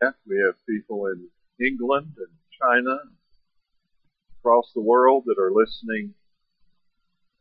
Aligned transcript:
We 0.00 0.42
have 0.44 0.54
people 0.68 1.06
in 1.06 1.28
England 1.64 2.12
and 2.18 2.28
China, 2.60 2.98
across 4.38 4.70
the 4.74 4.82
world 4.82 5.24
that 5.26 5.38
are 5.40 5.50
listening 5.50 6.12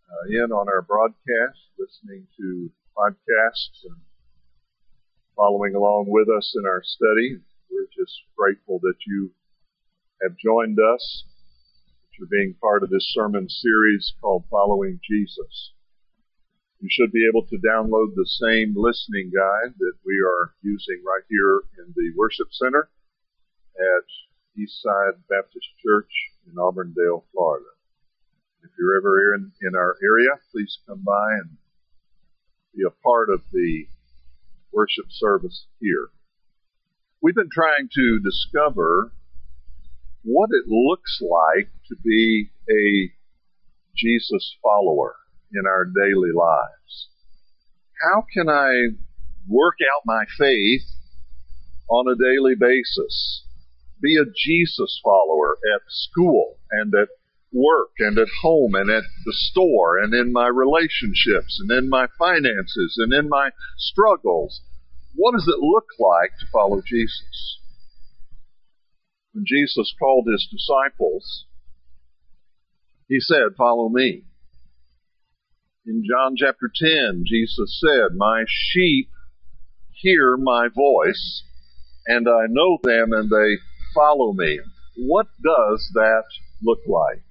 uh, 0.09 0.29
in 0.29 0.51
on 0.51 0.69
our 0.69 0.81
broadcast, 0.81 1.59
listening 1.77 2.27
to 2.37 2.71
podcasts 2.97 3.83
and 3.83 3.97
following 5.35 5.75
along 5.75 6.05
with 6.07 6.29
us 6.29 6.55
in 6.57 6.65
our 6.65 6.81
study. 6.81 7.39
We're 7.69 7.87
just 7.87 8.21
grateful 8.37 8.79
that 8.79 8.95
you 9.05 9.31
have 10.21 10.37
joined 10.37 10.79
us, 10.79 11.25
that 12.01 12.17
you're 12.17 12.29
being 12.31 12.55
part 12.61 12.83
of 12.83 12.89
this 12.89 13.11
sermon 13.13 13.49
series 13.49 14.13
called 14.21 14.45
Following 14.49 15.01
Jesus. 15.03 15.74
You 16.85 16.89
should 16.91 17.11
be 17.11 17.25
able 17.27 17.41
to 17.47 17.57
download 17.57 18.13
the 18.13 18.27
same 18.27 18.75
listening 18.77 19.31
guide 19.33 19.73
that 19.79 19.93
we 20.05 20.19
are 20.19 20.53
using 20.61 21.01
right 21.03 21.23
here 21.27 21.63
in 21.79 21.91
the 21.95 22.13
worship 22.15 22.49
center 22.51 22.91
at 23.75 24.05
Eastside 24.55 25.17
Baptist 25.27 25.65
Church 25.83 26.11
in 26.45 26.59
Auburndale, 26.59 27.25
Florida. 27.33 27.65
If 28.61 28.69
you're 28.77 28.97
ever 28.97 29.33
in, 29.33 29.51
in 29.63 29.75
our 29.75 29.97
area, 30.03 30.29
please 30.51 30.77
come 30.85 31.01
by 31.03 31.33
and 31.41 31.57
be 32.75 32.83
a 32.85 32.91
part 33.01 33.31
of 33.31 33.41
the 33.51 33.87
worship 34.71 35.05
service 35.09 35.65
here. 35.79 36.09
We've 37.19 37.33
been 37.33 37.49
trying 37.51 37.89
to 37.95 38.19
discover 38.19 39.11
what 40.21 40.51
it 40.51 40.67
looks 40.67 41.19
like 41.19 41.71
to 41.87 41.95
be 41.95 42.51
a 42.69 43.11
Jesus 43.95 44.55
follower 44.61 45.15
in 45.55 45.65
our 45.65 45.85
daily 45.85 46.31
lives. 46.35 47.09
How 48.01 48.25
can 48.33 48.49
I 48.49 48.95
work 49.47 49.75
out 49.81 50.01
my 50.05 50.25
faith 50.37 50.83
on 51.89 52.07
a 52.07 52.15
daily 52.15 52.55
basis? 52.55 53.43
Be 54.01 54.17
a 54.17 54.25
Jesus 54.25 54.99
follower 55.03 55.57
at 55.73 55.81
school 55.87 56.57
and 56.71 56.93
at 56.93 57.07
work 57.53 57.91
and 57.99 58.17
at 58.17 58.27
home 58.41 58.75
and 58.75 58.89
at 58.89 59.03
the 59.23 59.33
store 59.33 59.97
and 59.97 60.13
in 60.13 60.33
my 60.33 60.47
relationships 60.47 61.57
and 61.61 61.71
in 61.71 61.89
my 61.89 62.07
finances 62.19 62.97
and 62.97 63.13
in 63.13 63.29
my 63.29 63.49
struggles. 63.77 64.61
What 65.15 65.31
does 65.31 65.47
it 65.47 65.63
look 65.63 65.87
like 65.97 66.31
to 66.39 66.45
follow 66.51 66.81
Jesus? 66.85 67.59
When 69.31 69.45
Jesus 69.47 69.93
called 69.97 70.27
his 70.29 70.47
disciples, 70.51 71.45
he 73.07 73.19
said, 73.19 73.55
follow 73.57 73.87
me. 73.89 74.23
In 75.87 76.03
John 76.03 76.35
chapter 76.35 76.71
10, 76.73 77.25
Jesus 77.27 77.79
said, 77.79 78.17
my 78.17 78.45
sheep 78.47 79.07
hear 79.91 80.35
my 80.35 80.67
voice 80.73 81.43
and 82.07 82.27
I 82.27 82.45
know 82.49 82.79
them 82.81 83.13
and 83.13 83.29
they 83.29 83.61
follow 83.93 84.33
me. 84.33 84.59
What 84.97 85.27
does 85.43 85.91
that 85.93 86.23
look 86.63 86.79
like? 86.87 87.21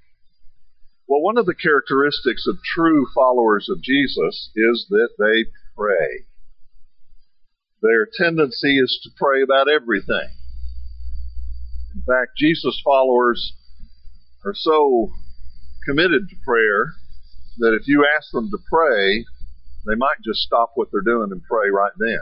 Well, 1.09 1.21
one 1.21 1.37
of 1.37 1.47
the 1.47 1.55
characteristics 1.55 2.47
of 2.47 2.63
true 2.63 3.07
followers 3.13 3.69
of 3.69 3.83
Jesus 3.83 4.51
is 4.55 4.87
that 4.89 5.09
they 5.19 5.51
pray. 5.77 6.27
Their 7.83 8.07
tendency 8.07 8.79
is 8.79 9.01
to 9.03 9.11
pray 9.19 9.43
about 9.43 9.69
everything. 9.69 10.31
In 11.93 12.03
fact, 12.07 12.39
Jesus 12.39 12.81
followers 12.85 13.53
are 14.45 14.55
so 14.55 15.11
committed 15.89 16.29
to 16.29 16.37
prayer 16.47 16.93
that 17.59 17.79
if 17.81 17.87
you 17.87 18.07
ask 18.17 18.31
them 18.33 18.51
to 18.51 18.59
pray, 18.69 19.25
they 19.87 19.95
might 19.97 20.17
just 20.25 20.41
stop 20.41 20.73
what 20.75 20.89
they're 20.91 21.03
doing 21.03 21.31
and 21.31 21.43
pray 21.43 21.71
right 21.71 21.93
then. 21.99 22.19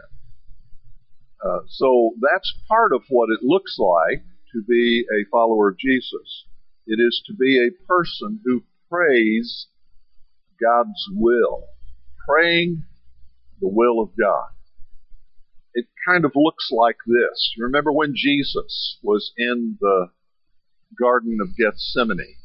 Uh, 1.44 1.61
so 1.69 2.12
that's 2.20 2.52
part 2.69 2.92
of 2.92 3.02
what 3.08 3.28
it 3.30 3.41
looks 3.42 3.77
like 3.78 4.22
to 4.52 4.62
be 4.69 5.05
a 5.11 5.28
follower 5.30 5.70
of 5.70 5.78
Jesus. 5.78 6.44
It 6.86 7.00
is 7.00 7.22
to 7.27 7.34
be 7.34 7.58
a 7.58 7.86
person 7.86 8.41
who 8.44 8.62
prays 8.91 9.66
God's 10.61 11.08
will, 11.12 11.64
praying 12.28 12.84
the 13.61 13.68
will 13.68 14.01
of 14.01 14.11
God. 14.18 14.48
It 15.74 15.86
kind 16.07 16.24
of 16.24 16.33
looks 16.34 16.70
like 16.70 16.98
this. 17.07 17.55
Remember 17.58 17.92
when 17.92 18.12
Jesus 18.14 18.98
was 19.02 19.33
in 19.39 19.78
the 19.80 20.11
Garden 21.01 21.39
of 21.40 21.57
Gethsemane? 21.57 22.36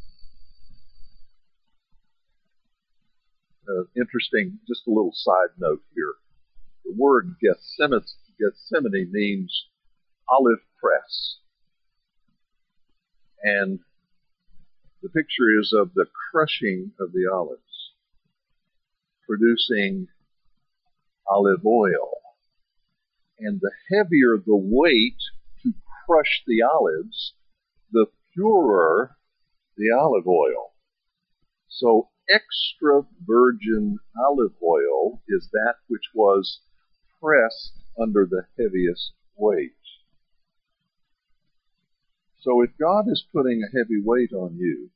Uh, 3.67 3.83
interesting, 3.97 4.59
just 4.67 4.87
a 4.87 4.91
little 4.91 5.11
side 5.13 5.49
note 5.57 5.81
here. 5.93 6.13
The 6.85 6.93
word 6.95 7.35
Gethsemane, 7.41 8.05
Gethsemane 8.39 9.11
means 9.11 9.67
olive 10.29 10.59
press. 10.79 11.39
And 13.43 13.79
the 15.03 15.09
picture 15.09 15.59
is 15.59 15.73
of 15.73 15.93
the 15.95 16.05
crushing 16.31 16.91
of 16.99 17.11
the 17.11 17.29
olives, 17.31 17.91
producing 19.25 20.07
olive 21.29 21.65
oil. 21.65 22.11
And 23.39 23.59
the 23.59 23.71
heavier 23.91 24.37
the 24.37 24.55
weight 24.55 25.17
to 25.63 25.73
crush 26.05 26.43
the 26.47 26.61
olives, 26.61 27.33
the 27.91 28.07
purer 28.33 29.17
the 29.77 29.91
olive 29.91 30.27
oil. 30.27 30.71
So 31.67 32.09
extra 32.29 33.03
virgin 33.25 33.99
olive 34.27 34.53
oil 34.63 35.21
is 35.27 35.49
that 35.51 35.75
which 35.87 36.09
was 36.13 36.59
pressed 37.21 37.73
under 37.99 38.27
the 38.29 38.43
heaviest 38.57 39.13
weight. 39.35 39.71
So 42.39 42.61
if 42.61 42.71
God 42.79 43.05
is 43.07 43.25
putting 43.33 43.61
a 43.61 43.77
heavy 43.77 44.01
weight 44.03 44.31
on 44.33 44.57
you, 44.57 44.89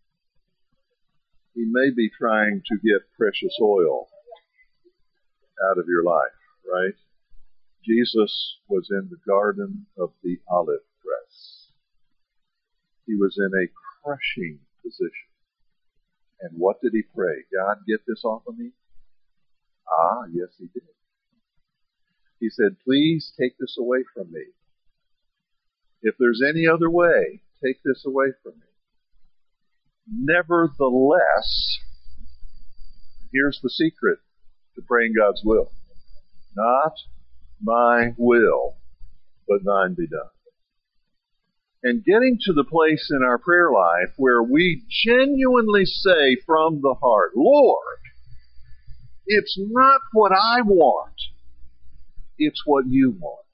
He 1.53 1.65
may 1.69 1.89
be 1.89 2.09
trying 2.09 2.61
to 2.67 2.75
get 2.75 3.11
precious 3.17 3.57
oil 3.61 4.07
out 5.69 5.77
of 5.77 5.85
your 5.87 6.03
life, 6.03 6.39
right? 6.71 6.93
Jesus 7.83 8.59
was 8.69 8.87
in 8.91 9.09
the 9.09 9.17
garden 9.27 9.87
of 9.97 10.11
the 10.23 10.37
olive 10.47 10.85
press. 11.01 11.71
He 13.05 13.15
was 13.15 13.37
in 13.37 13.51
a 13.53 13.67
crushing 14.03 14.59
position. 14.83 15.30
And 16.41 16.51
what 16.57 16.81
did 16.81 16.93
he 16.93 17.03
pray? 17.15 17.43
God, 17.53 17.77
get 17.87 18.01
this 18.07 18.23
off 18.25 18.43
of 18.47 18.57
me? 18.57 18.71
Ah, 19.87 20.23
yes, 20.33 20.49
he 20.57 20.65
did. 20.73 20.83
He 22.39 22.49
said, 22.49 22.77
please 22.83 23.31
take 23.39 23.57
this 23.59 23.77
away 23.79 23.99
from 24.15 24.31
me. 24.31 24.45
If 26.01 26.15
there's 26.17 26.41
any 26.47 26.65
other 26.67 26.89
way, 26.89 27.41
take 27.63 27.83
this 27.85 28.03
away 28.05 28.27
from 28.41 28.53
me. 28.53 28.65
Nevertheless, 30.11 31.77
here's 33.31 33.59
the 33.61 33.69
secret 33.69 34.17
to 34.75 34.81
praying 34.81 35.13
God's 35.15 35.41
will. 35.43 35.71
Not 36.55 36.93
my 37.61 38.13
will, 38.17 38.77
but 39.47 39.63
thine 39.63 39.93
be 39.93 40.07
done 40.07 40.29
and 41.83 42.05
getting 42.05 42.37
to 42.41 42.53
the 42.53 42.63
place 42.63 43.09
in 43.11 43.23
our 43.23 43.37
prayer 43.37 43.71
life 43.71 44.13
where 44.17 44.43
we 44.43 44.83
genuinely 45.05 45.85
say 45.85 46.37
from 46.45 46.81
the 46.81 46.95
heart, 47.01 47.31
Lord, 47.35 47.99
it's 49.25 49.57
not 49.59 50.01
what 50.13 50.31
I 50.31 50.61
want. 50.61 51.15
It's 52.37 52.61
what 52.65 52.85
you 52.87 53.15
want. 53.19 53.45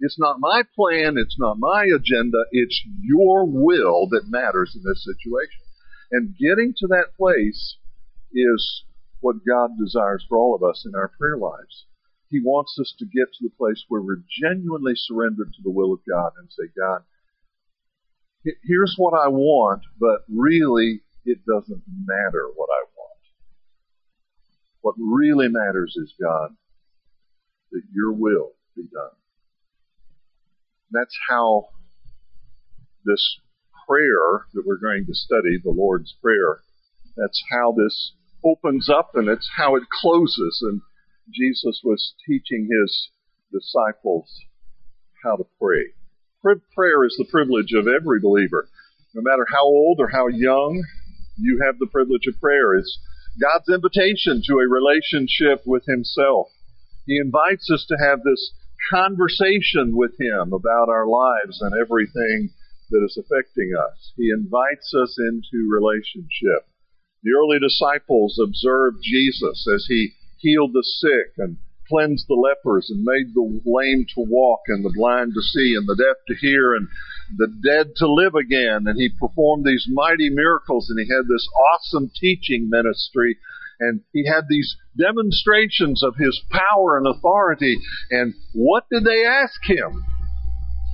It's 0.00 0.18
not 0.18 0.40
my 0.40 0.62
plan. 0.74 1.16
It's 1.16 1.38
not 1.38 1.58
my 1.58 1.84
agenda. 1.84 2.44
It's 2.52 2.82
your 3.02 3.46
will 3.46 4.08
that 4.10 4.28
matters 4.28 4.76
in 4.76 4.82
this 4.82 5.04
situation. 5.04 5.62
And 6.12 6.36
getting 6.36 6.74
to 6.78 6.86
that 6.88 7.16
place 7.18 7.76
is 8.32 8.84
what 9.20 9.46
God 9.48 9.70
desires 9.78 10.24
for 10.28 10.38
all 10.38 10.54
of 10.54 10.62
us 10.62 10.84
in 10.86 10.94
our 10.94 11.10
prayer 11.18 11.38
lives. 11.38 11.86
He 12.28 12.40
wants 12.40 12.76
us 12.80 12.94
to 12.98 13.06
get 13.06 13.32
to 13.32 13.44
the 13.44 13.54
place 13.56 13.84
where 13.88 14.02
we're 14.02 14.22
genuinely 14.42 14.94
surrendered 14.94 15.52
to 15.54 15.62
the 15.62 15.70
will 15.70 15.92
of 15.92 16.00
God 16.08 16.32
and 16.38 16.48
say, 16.50 16.68
God, 16.76 17.02
here's 18.62 18.94
what 18.96 19.14
I 19.14 19.28
want, 19.28 19.82
but 19.98 20.20
really 20.28 21.00
it 21.24 21.38
doesn't 21.46 21.82
matter 22.04 22.48
what 22.54 22.68
I 22.70 22.84
want. 22.96 23.20
What 24.82 24.94
really 24.98 25.48
matters 25.48 25.96
is 25.96 26.14
God, 26.20 26.50
that 27.72 27.82
your 27.92 28.12
will 28.12 28.52
be 28.76 28.84
done. 28.92 29.16
That's 30.92 31.16
how 31.28 31.68
this 33.04 33.40
prayer 33.88 34.46
that 34.54 34.62
we're 34.64 34.78
going 34.78 35.06
to 35.06 35.14
study, 35.14 35.58
the 35.62 35.70
Lord's 35.70 36.14
Prayer, 36.22 36.60
that's 37.16 37.42
how 37.50 37.72
this 37.72 38.12
opens 38.44 38.88
up 38.88 39.10
and 39.14 39.28
it's 39.28 39.48
how 39.56 39.74
it 39.74 39.84
closes. 40.00 40.60
And 40.62 40.80
Jesus 41.32 41.80
was 41.82 42.14
teaching 42.26 42.68
his 42.70 43.10
disciples 43.52 44.30
how 45.24 45.36
to 45.36 45.44
pray 45.60 45.92
prayer 46.74 47.04
is 47.04 47.16
the 47.18 47.28
privilege 47.30 47.72
of 47.74 47.86
every 47.88 48.20
believer. 48.20 48.68
No 49.14 49.22
matter 49.22 49.46
how 49.50 49.64
old 49.64 49.98
or 50.00 50.08
how 50.08 50.28
young, 50.28 50.84
you 51.38 51.62
have 51.64 51.78
the 51.78 51.86
privilege 51.86 52.26
of 52.26 52.40
prayer. 52.40 52.74
It's 52.74 52.98
God's 53.40 53.68
invitation 53.68 54.42
to 54.46 54.54
a 54.58 54.68
relationship 54.68 55.62
with 55.66 55.84
Himself. 55.86 56.48
He 57.06 57.18
invites 57.18 57.70
us 57.70 57.84
to 57.88 57.96
have 57.96 58.22
this 58.22 58.52
conversation 58.90 59.96
with 59.96 60.18
Him 60.18 60.52
about 60.52 60.88
our 60.88 61.06
lives 61.06 61.60
and 61.60 61.72
everything 61.74 62.50
that 62.90 63.04
is 63.04 63.18
affecting 63.18 63.72
us. 63.74 64.12
He 64.16 64.30
invites 64.30 64.94
us 64.94 65.18
into 65.18 65.68
relationship. 65.68 66.68
The 67.22 67.32
early 67.32 67.58
disciples 67.58 68.38
observed 68.42 69.02
Jesus 69.02 69.66
as 69.72 69.86
He 69.88 70.12
healed 70.38 70.72
the 70.72 70.84
sick 70.84 71.34
and 71.38 71.56
cleansed 71.88 72.26
the 72.28 72.34
lepers 72.34 72.90
and 72.90 73.04
made 73.04 73.34
the 73.34 73.60
lame 73.64 74.06
to 74.14 74.24
walk 74.28 74.60
and 74.68 74.84
the 74.84 74.92
blind 74.94 75.32
to 75.34 75.42
see 75.42 75.74
and 75.76 75.86
the 75.86 75.96
deaf 75.96 76.16
to 76.28 76.34
hear 76.34 76.74
and 76.74 76.88
the 77.36 77.48
dead 77.62 77.94
to 77.96 78.06
live 78.10 78.34
again. 78.34 78.86
And 78.86 78.98
he 78.98 79.10
performed 79.20 79.64
these 79.64 79.86
mighty 79.88 80.30
miracles 80.30 80.88
and 80.90 80.98
he 80.98 81.12
had 81.12 81.26
this 81.28 81.46
awesome 81.72 82.10
teaching 82.20 82.68
ministry 82.70 83.38
and 83.80 84.00
he 84.12 84.26
had 84.26 84.44
these 84.48 84.76
demonstrations 84.98 86.02
of 86.02 86.16
his 86.16 86.40
power 86.50 86.96
and 86.96 87.06
authority. 87.06 87.76
And 88.10 88.34
what 88.54 88.84
did 88.90 89.04
they 89.04 89.24
ask 89.24 89.60
him? 89.64 90.04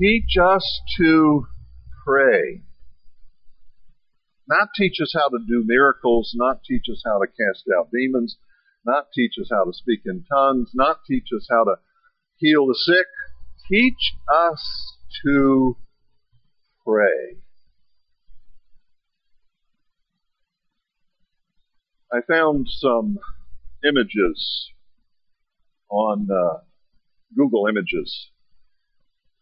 Teach 0.00 0.36
us 0.40 0.80
to 0.98 1.46
pray. 2.04 2.62
Not 4.48 4.68
teach 4.76 5.00
us 5.00 5.14
how 5.14 5.28
to 5.28 5.38
do 5.46 5.62
miracles, 5.64 6.32
not 6.34 6.64
teach 6.64 6.84
us 6.90 7.02
how 7.06 7.20
to 7.20 7.26
cast 7.26 7.64
out 7.76 7.90
demons, 7.92 8.36
not 8.84 9.06
teach 9.14 9.34
us 9.40 9.48
how 9.50 9.64
to 9.64 9.72
speak 9.72 10.00
in 10.04 10.24
tongues, 10.30 10.70
not 10.74 10.98
teach 11.06 11.28
us 11.34 11.46
how 11.50 11.64
to 11.64 11.76
heal 12.36 12.66
the 12.66 12.74
sick. 12.74 13.06
Teach 13.68 14.14
us 14.28 14.96
to 15.24 15.76
pray. 16.84 17.38
I 22.12 22.20
found 22.28 22.66
some 22.68 23.18
images 23.88 24.70
on 25.88 26.28
uh, 26.30 26.58
Google 27.36 27.66
Images 27.66 28.30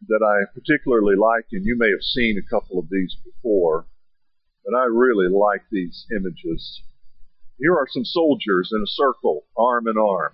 that 0.08 0.22
I 0.22 0.52
particularly 0.54 1.16
liked, 1.16 1.52
and 1.52 1.64
you 1.64 1.76
may 1.76 1.90
have 1.90 2.02
seen 2.02 2.38
a 2.38 2.48
couple 2.48 2.78
of 2.78 2.88
these 2.90 3.16
before, 3.25 3.87
but 4.64 4.76
I 4.76 4.84
really 4.84 5.28
like 5.28 5.62
these 5.70 6.06
images. 6.14 6.81
Here 7.61 7.75
are 7.75 7.87
some 7.91 8.07
soldiers 8.07 8.73
in 8.75 8.83
a 8.83 8.87
circle, 8.87 9.45
arm 9.55 9.87
in 9.87 9.99
arm, 9.99 10.33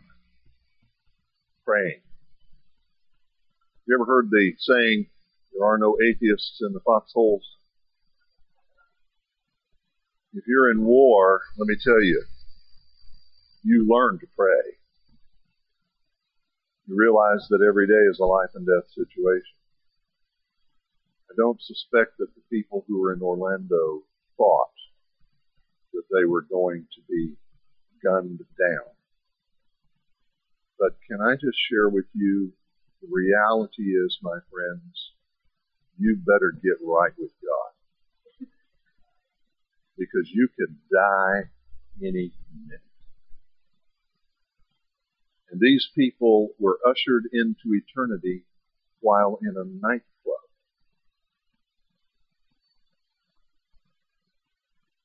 praying. 1.65 2.01
You 3.87 3.97
ever 3.97 4.05
heard 4.05 4.31
the 4.31 4.53
saying, 4.59 5.07
there 5.53 5.67
are 5.67 5.77
no 5.77 5.97
atheists 6.01 6.59
in 6.61 6.73
the 6.73 6.81
foxholes? 6.81 7.43
If 10.35 10.45
you're 10.47 10.71
in 10.71 10.85
war, 10.85 11.41
let 11.59 11.67
me 11.67 11.75
tell 11.83 12.01
you, 12.01 12.23
you 13.65 13.89
learn 13.89 14.21
to 14.21 14.27
pray. 14.37 14.77
You 16.87 16.97
realize 16.97 17.49
that 17.51 17.67
every 17.67 17.89
day 17.89 18.05
is 18.09 18.21
a 18.21 18.25
life 18.25 18.51
and 18.55 18.65
death 18.65 18.89
situation. 18.91 19.57
I 21.29 21.35
don't 21.37 21.61
suspect 21.61 22.19
that 22.19 22.33
the 22.37 22.43
people 22.57 22.85
who 22.87 23.01
were 23.01 23.13
in 23.13 23.21
Orlando 23.21 24.05
thought 24.37 24.71
that 25.97 26.05
they 26.13 26.25
were 26.25 26.43
going 26.43 26.87
to 26.95 27.01
be 27.09 27.35
gunned 28.05 28.41
down. 28.61 28.93
But 30.79 30.93
can 31.09 31.21
I 31.21 31.35
just 31.35 31.57
share 31.57 31.89
with 31.89 32.05
you 32.13 32.53
the 33.01 33.09
reality 33.11 33.83
is, 33.83 34.19
my 34.23 34.39
friends, 34.53 35.13
you 35.99 36.17
better 36.25 36.53
get 36.63 36.77
right 36.85 37.13
with 37.19 37.33
God. 37.41 38.49
Because 39.99 40.31
you 40.31 40.49
could 40.59 40.77
die 40.93 41.49
any 42.03 42.33
minute. 42.53 42.83
And 45.51 45.61
these 45.61 45.89
people 45.95 46.51
were 46.59 46.79
ushered 46.87 47.25
into 47.33 47.73
eternity 47.73 48.45
while 49.01 49.39
in 49.41 49.55
a 49.57 49.65
nightclub. 49.65 50.16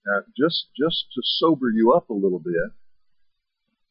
Now, 0.06 0.22
just, 0.38 0.68
just 0.78 1.06
to 1.14 1.22
sober 1.24 1.70
you 1.70 1.94
up 1.94 2.10
a 2.10 2.14
little 2.14 2.40
bit, 2.40 2.72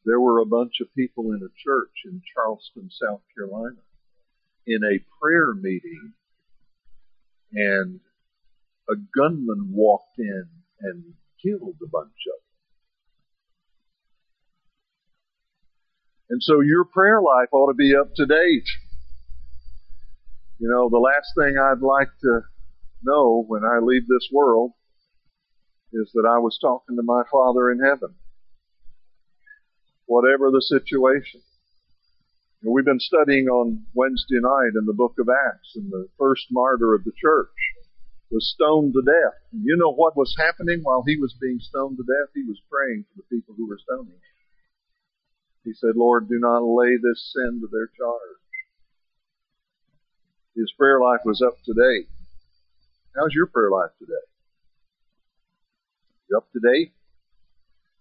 there 0.05 0.19
were 0.19 0.39
a 0.39 0.45
bunch 0.45 0.81
of 0.81 0.93
people 0.95 1.31
in 1.31 1.41
a 1.43 1.55
church 1.63 2.03
in 2.05 2.21
Charleston, 2.33 2.89
South 2.91 3.21
Carolina, 3.35 3.81
in 4.67 4.83
a 4.83 4.99
prayer 5.21 5.53
meeting, 5.53 6.13
and 7.53 7.99
a 8.89 8.95
gunman 9.15 9.69
walked 9.71 10.17
in 10.17 10.47
and 10.81 11.03
killed 11.41 11.75
a 11.81 11.87
bunch 11.87 12.07
of 12.07 12.39
them. 12.39 12.47
And 16.29 16.43
so 16.43 16.61
your 16.61 16.85
prayer 16.85 17.21
life 17.21 17.49
ought 17.51 17.71
to 17.71 17.75
be 17.75 17.95
up 17.95 18.15
to 18.15 18.25
date. 18.25 18.67
You 20.59 20.69
know, 20.69 20.89
the 20.89 20.97
last 20.97 21.33
thing 21.37 21.57
I'd 21.57 21.81
like 21.81 22.09
to 22.21 22.41
know 23.03 23.43
when 23.47 23.63
I 23.63 23.79
leave 23.79 24.07
this 24.07 24.29
world 24.31 24.71
is 25.93 26.11
that 26.13 26.25
I 26.25 26.39
was 26.39 26.57
talking 26.59 26.95
to 26.95 27.03
my 27.03 27.23
Father 27.31 27.71
in 27.71 27.79
heaven. 27.79 28.15
Whatever 30.05 30.51
the 30.51 30.61
situation. 30.61 31.41
We've 32.63 32.85
been 32.85 32.99
studying 32.99 33.47
on 33.47 33.85
Wednesday 33.93 34.39
night 34.39 34.77
in 34.77 34.85
the 34.85 34.93
book 34.93 35.15
of 35.17 35.27
Acts, 35.29 35.73
and 35.75 35.91
the 35.91 36.07
first 36.19 36.45
martyr 36.51 36.93
of 36.93 37.03
the 37.03 37.11
church 37.19 37.49
was 38.29 38.53
stoned 38.53 38.93
to 38.93 39.01
death. 39.01 39.41
You 39.51 39.75
know 39.77 39.91
what 39.91 40.15
was 40.15 40.35
happening 40.37 40.79
while 40.83 41.03
he 41.05 41.17
was 41.17 41.35
being 41.41 41.59
stoned 41.59 41.97
to 41.97 42.03
death? 42.03 42.29
He 42.33 42.43
was 42.43 42.61
praying 42.69 43.05
for 43.09 43.21
the 43.21 43.35
people 43.35 43.55
who 43.57 43.67
were 43.67 43.79
stoning 43.83 44.13
him. 44.13 44.31
He 45.65 45.73
said, 45.73 45.95
Lord, 45.95 46.29
do 46.29 46.39
not 46.39 46.63
lay 46.63 46.95
this 46.97 47.33
sin 47.33 47.59
to 47.61 47.67
their 47.71 47.87
charge. 47.97 48.39
His 50.55 50.71
prayer 50.77 50.99
life 50.99 51.21
was 51.25 51.41
up 51.41 51.57
to 51.65 51.73
date. 51.73 52.07
How's 53.15 53.33
your 53.33 53.47
prayer 53.47 53.71
life 53.71 53.91
today? 53.99 54.30
Up 56.35 56.47
to 56.53 56.59
date? 56.59 56.93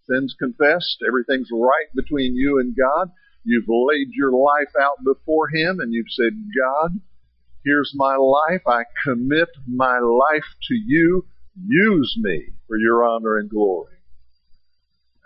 Sins 0.08 0.34
confessed, 0.38 1.02
everything's 1.06 1.50
right 1.52 1.88
between 1.94 2.34
you 2.34 2.58
and 2.58 2.76
God. 2.76 3.10
You've 3.44 3.68
laid 3.68 4.08
your 4.12 4.32
life 4.32 4.72
out 4.80 5.02
before 5.04 5.48
Him 5.48 5.80
and 5.80 5.92
you've 5.92 6.10
said, 6.10 6.32
God, 6.56 7.00
here's 7.64 7.92
my 7.94 8.16
life. 8.16 8.62
I 8.66 8.84
commit 9.04 9.48
my 9.66 9.98
life 9.98 10.48
to 10.68 10.74
you. 10.74 11.26
Use 11.66 12.16
me 12.20 12.48
for 12.66 12.76
your 12.76 13.04
honor 13.04 13.38
and 13.38 13.48
glory. 13.48 13.94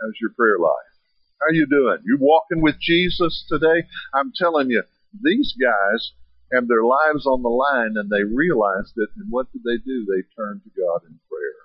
How's 0.01 0.15
your 0.21 0.31
prayer 0.37 0.59
life? 0.59 0.95
How 1.41 1.49
are 1.49 1.55
you 1.55 1.67
doing? 1.67 1.99
You 2.05 2.19
walking 2.21 2.62
with 2.62 2.77
Jesus 2.81 3.45
today? 3.49 3.87
I'm 4.15 4.33
telling 4.37 4.71
you, 4.71 4.83
these 5.23 5.55
guys 5.61 6.12
have 6.53 6.69
their 6.69 6.85
lives 6.85 7.27
on 7.27 7.43
the 7.43 7.49
line 7.49 7.95
and 7.97 8.11
they 8.11 8.23
realized 8.23 8.95
it. 8.97 9.11
And 9.17 9.31
what 9.31 9.51
did 9.53 9.62
they 9.65 9.79
do? 9.85 10.06
They 10.06 10.23
turned 10.37 10.63
to 10.65 10.70
God 10.70 11.03
in 11.08 11.19
prayer. 11.29 11.64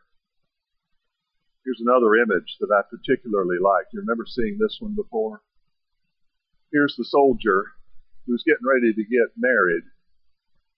Here's 1.70 1.86
another 1.86 2.16
image 2.16 2.58
that 2.62 2.74
I 2.74 2.82
particularly 2.90 3.62
like. 3.62 3.86
You 3.94 4.00
remember 4.00 4.26
seeing 4.26 4.58
this 4.58 4.78
one 4.80 4.96
before? 4.96 5.44
Here's 6.72 6.96
the 6.98 7.06
soldier 7.06 7.78
who's 8.26 8.42
getting 8.42 8.66
ready 8.66 8.92
to 8.92 9.04
get 9.04 9.38
married. 9.38 9.84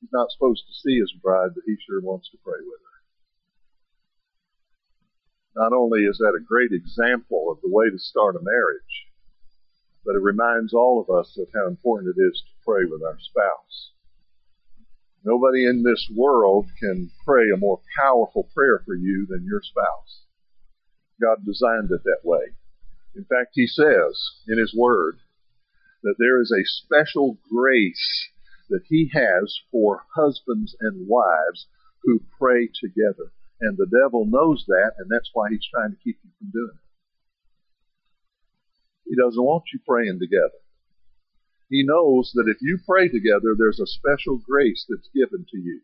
He's 0.02 0.12
not 0.12 0.32
supposed 0.32 0.68
to 0.68 0.74
see 0.76 1.00
his 1.00 1.14
bride, 1.24 1.52
but 1.56 1.64
he 1.66 1.78
sure 1.80 2.02
wants 2.02 2.28
to 2.32 2.44
pray 2.44 2.60
with 2.60 2.82
her. 2.84 3.00
Not 5.64 5.72
only 5.72 6.04
is 6.04 6.18
that 6.18 6.36
a 6.36 6.44
great 6.44 6.74
example 6.74 7.50
of 7.50 7.62
the 7.64 7.72
way 7.72 7.90
to 7.90 7.98
start 7.98 8.36
a 8.36 8.44
marriage, 8.44 9.08
but 10.04 10.16
it 10.16 10.22
reminds 10.22 10.74
all 10.74 11.00
of 11.00 11.08
us 11.08 11.38
of 11.40 11.48
how 11.56 11.68
important 11.68 12.18
it 12.18 12.20
is 12.20 12.44
to 12.44 12.66
pray 12.68 12.84
with 12.84 13.02
our 13.02 13.18
spouse. 13.18 13.96
Nobody 15.24 15.66
in 15.66 15.84
this 15.84 16.12
world 16.14 16.68
can 16.78 17.12
pray 17.24 17.50
a 17.50 17.56
more 17.56 17.80
powerful 17.98 18.50
prayer 18.54 18.84
for 18.86 18.96
you 18.96 19.26
than 19.30 19.46
your 19.46 19.62
spouse. 19.64 20.26
God 21.22 21.46
designed 21.46 21.92
it 21.92 22.04
that 22.04 22.22
way. 22.24 22.56
In 23.16 23.26
fact, 23.26 23.52
He 23.54 23.68
says 23.68 24.20
in 24.48 24.58
His 24.58 24.74
Word 24.76 25.20
that 26.04 26.16
there 26.18 26.42
is 26.42 26.52
a 26.52 26.66
special 26.66 27.38
grace 27.50 28.30
that 28.70 28.84
He 28.88 29.12
has 29.14 29.60
for 29.72 30.04
husbands 30.16 30.76
and 30.80 31.08
wives 31.08 31.68
who 32.04 32.22
pray 32.40 32.68
together. 32.74 33.32
And 33.60 33.78
the 33.78 33.86
devil 33.86 34.26
knows 34.26 34.66
that, 34.68 34.94
and 34.98 35.08
that's 35.10 35.30
why 35.34 35.50
he's 35.52 35.68
trying 35.70 35.92
to 35.92 36.04
keep 36.04 36.18
you 36.24 36.32
from 36.40 36.50
doing 36.52 36.74
it. 36.74 36.82
He 39.06 39.16
doesn't 39.16 39.44
want 39.44 39.66
you 39.72 39.80
praying 39.86 40.20
together. 40.20 40.58
He 41.70 41.84
knows 41.84 42.32
that 42.34 42.50
if 42.50 42.58
you 42.62 42.80
pray 42.86 43.08
together, 43.08 43.56
there's 43.58 43.80
a 43.80 43.86
special 43.86 44.38
grace 44.38 44.86
that's 44.90 45.10
given 45.14 45.46
to 45.52 45.58
you. 45.58 45.82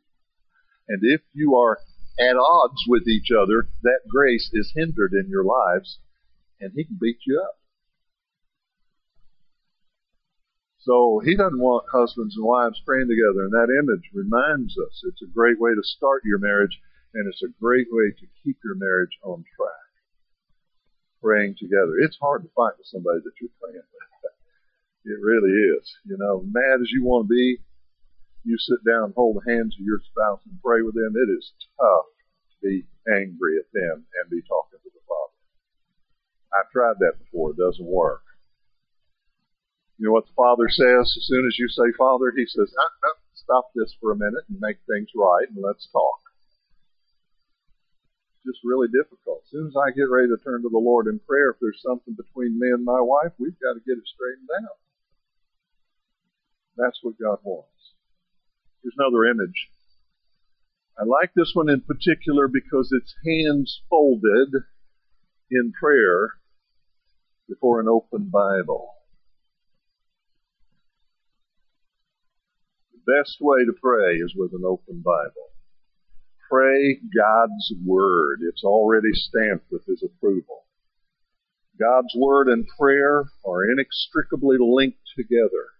And 0.90 1.02
if 1.04 1.22
you 1.34 1.56
are 1.56 1.80
at 2.20 2.36
odds 2.36 2.84
with 2.88 3.08
each 3.08 3.30
other, 3.32 3.70
that 3.84 4.08
grace 4.10 4.50
is 4.54 4.74
hindered 4.76 5.14
in 5.14 5.30
your 5.30 5.44
lives, 5.44 6.00
and 6.60 6.72
he 6.76 6.84
can 6.84 6.98
beat 7.00 7.20
you 7.26 7.42
up. 7.44 7.60
So 10.80 11.20
he 11.24 11.36
doesn't 11.36 11.60
want 11.60 11.86
husbands 11.92 12.36
and 12.38 12.46
wives 12.46 12.82
praying 12.86 13.10
together, 13.10 13.44
and 13.44 13.52
that 13.52 13.68
image 13.70 14.10
reminds 14.14 14.78
us 14.78 15.04
it's 15.04 15.22
a 15.22 15.34
great 15.34 15.60
way 15.60 15.72
to 15.76 15.84
start 15.84 16.24
your 16.24 16.40
marriage 16.40 16.80
and 17.14 17.28
it's 17.28 17.44
a 17.44 17.60
great 17.60 17.88
way 17.90 18.12
to 18.12 18.26
keep 18.44 18.58
your 18.64 18.76
marriage 18.76 19.18
on 19.24 19.44
track. 19.56 19.90
Praying 21.22 21.56
together. 21.60 21.98
It's 22.00 22.18
hard 22.22 22.44
to 22.44 22.50
fight 22.56 22.78
with 22.78 22.88
somebody 22.88 23.20
that 23.24 23.34
you're 23.42 23.58
praying 23.62 23.82
with. 23.82 24.32
It 25.08 25.22
really 25.22 25.52
is. 25.52 25.88
You 26.04 26.18
know, 26.20 26.44
mad 26.46 26.82
as 26.82 26.92
you 26.92 27.04
want 27.06 27.28
to 27.28 27.34
be, 27.34 27.60
you 28.48 28.58
sit 28.58 28.80
down 28.88 29.12
hold 29.12 29.36
the 29.36 29.52
hands 29.52 29.76
of 29.76 29.84
your 29.84 30.00
spouse 30.00 30.40
and 30.48 30.56
pray 30.64 30.80
with 30.82 30.96
them. 30.96 31.20
It 31.20 31.28
is 31.28 31.52
tough 31.76 32.08
to 32.08 32.56
be 32.64 32.88
angry 33.12 33.60
at 33.60 33.68
them 33.76 34.08
and 34.08 34.32
be 34.32 34.40
talking 34.48 34.80
to 34.80 34.90
the 34.90 35.04
Father. 35.04 35.36
I've 36.56 36.72
tried 36.72 36.96
that 37.04 37.20
before. 37.20 37.52
It 37.52 37.60
doesn't 37.60 37.86
work. 37.86 38.24
You 40.00 40.08
know 40.08 40.16
what 40.16 40.32
the 40.32 40.40
Father 40.40 40.72
says? 40.72 41.12
As 41.12 41.28
soon 41.28 41.44
as 41.44 41.60
you 41.60 41.68
say 41.68 41.92
Father, 41.98 42.32
He 42.32 42.48
says, 42.48 42.72
ah, 42.72 42.96
ah, 43.12 43.20
stop 43.36 43.72
this 43.76 43.92
for 44.00 44.16
a 44.16 44.18
minute 44.18 44.48
and 44.48 44.64
make 44.64 44.80
things 44.88 45.12
right 45.12 45.52
and 45.52 45.60
let's 45.60 45.92
talk. 45.92 46.22
It's 48.32 48.56
just 48.56 48.64
really 48.64 48.88
difficult. 48.88 49.44
As 49.44 49.52
soon 49.52 49.68
as 49.68 49.76
I 49.76 49.92
get 49.92 50.08
ready 50.08 50.32
to 50.32 50.40
turn 50.40 50.64
to 50.64 50.72
the 50.72 50.80
Lord 50.80 51.08
in 51.12 51.20
prayer, 51.20 51.52
if 51.52 51.60
there's 51.60 51.84
something 51.84 52.16
between 52.16 52.56
me 52.56 52.72
and 52.72 52.86
my 52.86 53.02
wife, 53.04 53.36
we've 53.40 53.60
got 53.60 53.76
to 53.76 53.84
get 53.84 54.00
it 54.00 54.08
straightened 54.08 54.48
out. 54.64 54.80
That's 56.78 57.00
what 57.02 57.20
God 57.20 57.40
wants. 57.44 57.97
Here's 58.84 58.96
another 58.98 59.26
image. 59.26 59.70
I 61.00 61.04
like 61.04 61.32
this 61.36 61.52
one 61.54 61.70
in 61.70 61.82
particular 61.82 62.48
because 62.48 62.90
it's 62.92 63.14
hands 63.26 63.82
folded 63.90 64.50
in 65.52 65.72
prayer 65.80 66.34
before 67.48 67.80
an 67.80 67.88
open 67.88 68.30
Bible. 68.30 68.94
The 72.94 73.14
best 73.14 73.38
way 73.40 73.64
to 73.66 73.74
pray 73.82 74.16
is 74.16 74.34
with 74.36 74.54
an 74.54 74.64
open 74.66 75.02
Bible. 75.02 75.52
Pray 76.50 76.96
God's 76.96 77.74
Word. 77.86 78.40
It's 78.42 78.64
already 78.64 79.12
stamped 79.14 79.72
with 79.72 79.86
His 79.86 80.04
approval. 80.04 80.66
God's 81.80 82.14
Word 82.16 82.48
and 82.48 82.66
prayer 82.80 83.26
are 83.46 83.70
inextricably 83.70 84.58
linked 84.60 85.00
together. 85.16 85.77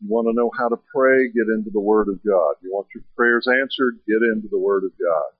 You 0.00 0.08
want 0.08 0.28
to 0.28 0.32
know 0.32 0.50
how 0.56 0.68
to 0.68 0.76
pray? 0.94 1.26
Get 1.28 1.48
into 1.52 1.70
the 1.70 1.80
Word 1.80 2.08
of 2.08 2.22
God. 2.24 2.54
You 2.62 2.70
want 2.72 2.86
your 2.94 3.02
prayers 3.16 3.48
answered? 3.48 3.98
Get 4.06 4.22
into 4.22 4.46
the 4.48 4.58
Word 4.58 4.84
of 4.84 4.92
God. 4.92 5.30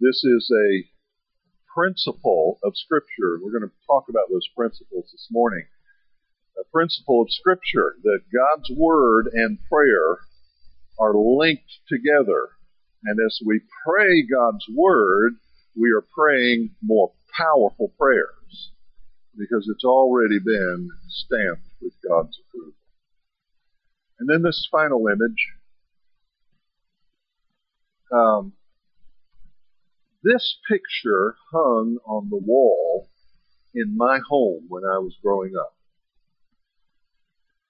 This 0.00 0.24
is 0.24 0.50
a 0.50 0.84
principle 1.72 2.58
of 2.64 2.76
Scripture. 2.76 3.38
We're 3.40 3.56
going 3.56 3.70
to 3.70 3.86
talk 3.86 4.06
about 4.08 4.30
those 4.30 4.48
principles 4.56 5.10
this 5.12 5.28
morning. 5.30 5.64
A 6.58 6.64
principle 6.72 7.22
of 7.22 7.30
Scripture 7.30 7.94
that 8.02 8.22
God's 8.34 8.68
Word 8.76 9.28
and 9.32 9.58
prayer 9.70 10.18
are 10.98 11.14
linked 11.14 11.78
together. 11.88 12.48
And 13.04 13.20
as 13.24 13.38
we 13.46 13.60
pray 13.86 14.22
God's 14.22 14.66
Word, 14.74 15.34
we 15.76 15.92
are 15.92 16.02
praying 16.02 16.70
more 16.82 17.12
powerful 17.36 17.92
prayers 17.96 18.72
because 19.38 19.70
it's 19.72 19.84
already 19.84 20.40
been 20.44 20.90
stamped 21.08 21.62
with 21.80 21.92
God's 22.02 22.36
approval. 22.48 22.77
And 24.18 24.28
then 24.28 24.42
this 24.42 24.68
final 24.70 25.06
image. 25.06 25.52
Um, 28.12 28.52
this 30.22 30.58
picture 30.68 31.36
hung 31.52 31.98
on 32.04 32.28
the 32.30 32.36
wall 32.36 33.08
in 33.74 33.96
my 33.96 34.18
home 34.28 34.64
when 34.68 34.84
I 34.84 34.98
was 34.98 35.16
growing 35.22 35.54
up. 35.56 35.74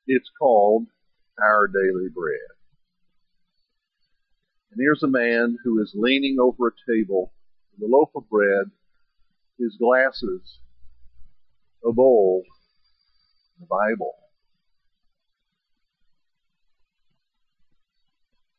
It's 0.07 0.31
called 0.39 0.87
Our 1.39 1.67
Daily 1.67 2.09
Bread. 2.09 2.39
And 4.71 4.81
here's 4.81 5.03
a 5.03 5.09
man 5.09 5.59
who 5.65 5.83
is 5.83 5.93
leaning 5.95 6.39
over 6.41 6.69
a 6.69 6.93
table 6.93 7.33
with 7.73 7.91
a 7.91 7.95
loaf 7.95 8.11
of 8.15 8.29
bread, 8.31 8.71
his 9.59 9.77
glasses, 9.77 10.61
a 11.85 11.93
bowl, 11.93 12.45
the 13.61 13.67
Bible. 13.67 14.15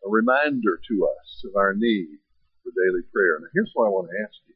Reminder 0.10 0.80
to 0.90 1.08
us 1.08 1.44
of 1.46 1.56
our 1.56 1.74
need 1.74 2.20
for 2.64 2.72
daily 2.76 3.04
prayer. 3.14 3.40
Now, 3.40 3.48
here's 3.54 3.72
what 3.74 3.88
I 3.88 3.90
want 3.90 4.10
to 4.12 4.24
ask 4.24 4.38
you. 4.48 4.56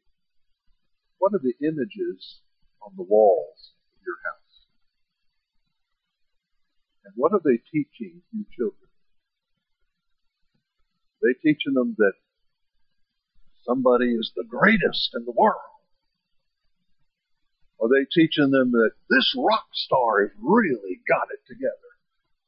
What 1.18 1.32
are 1.34 1.42
the 1.42 1.54
images 1.64 2.40
on 2.82 2.92
the 2.96 3.02
walls 3.02 3.72
of 3.94 4.00
your 4.04 4.18
house? 4.24 4.66
And 7.04 7.14
what 7.16 7.32
are 7.32 7.40
they 7.44 7.62
teaching 7.72 8.22
you 8.32 8.44
children? 8.56 8.90
Are 11.22 11.32
they 11.32 11.38
teaching 11.40 11.74
them 11.74 11.94
that 11.98 12.12
somebody 13.64 14.12
is 14.12 14.32
the 14.36 14.44
greatest 14.44 15.10
in 15.14 15.24
the 15.24 15.32
world? 15.32 15.74
Are 17.80 17.88
they 17.88 18.04
teaching 18.12 18.50
them 18.50 18.72
that 18.72 18.92
this 19.10 19.34
rock 19.36 19.66
star 19.72 20.22
has 20.22 20.32
really 20.40 21.00
got 21.08 21.28
it 21.32 21.40
together? 21.48 21.90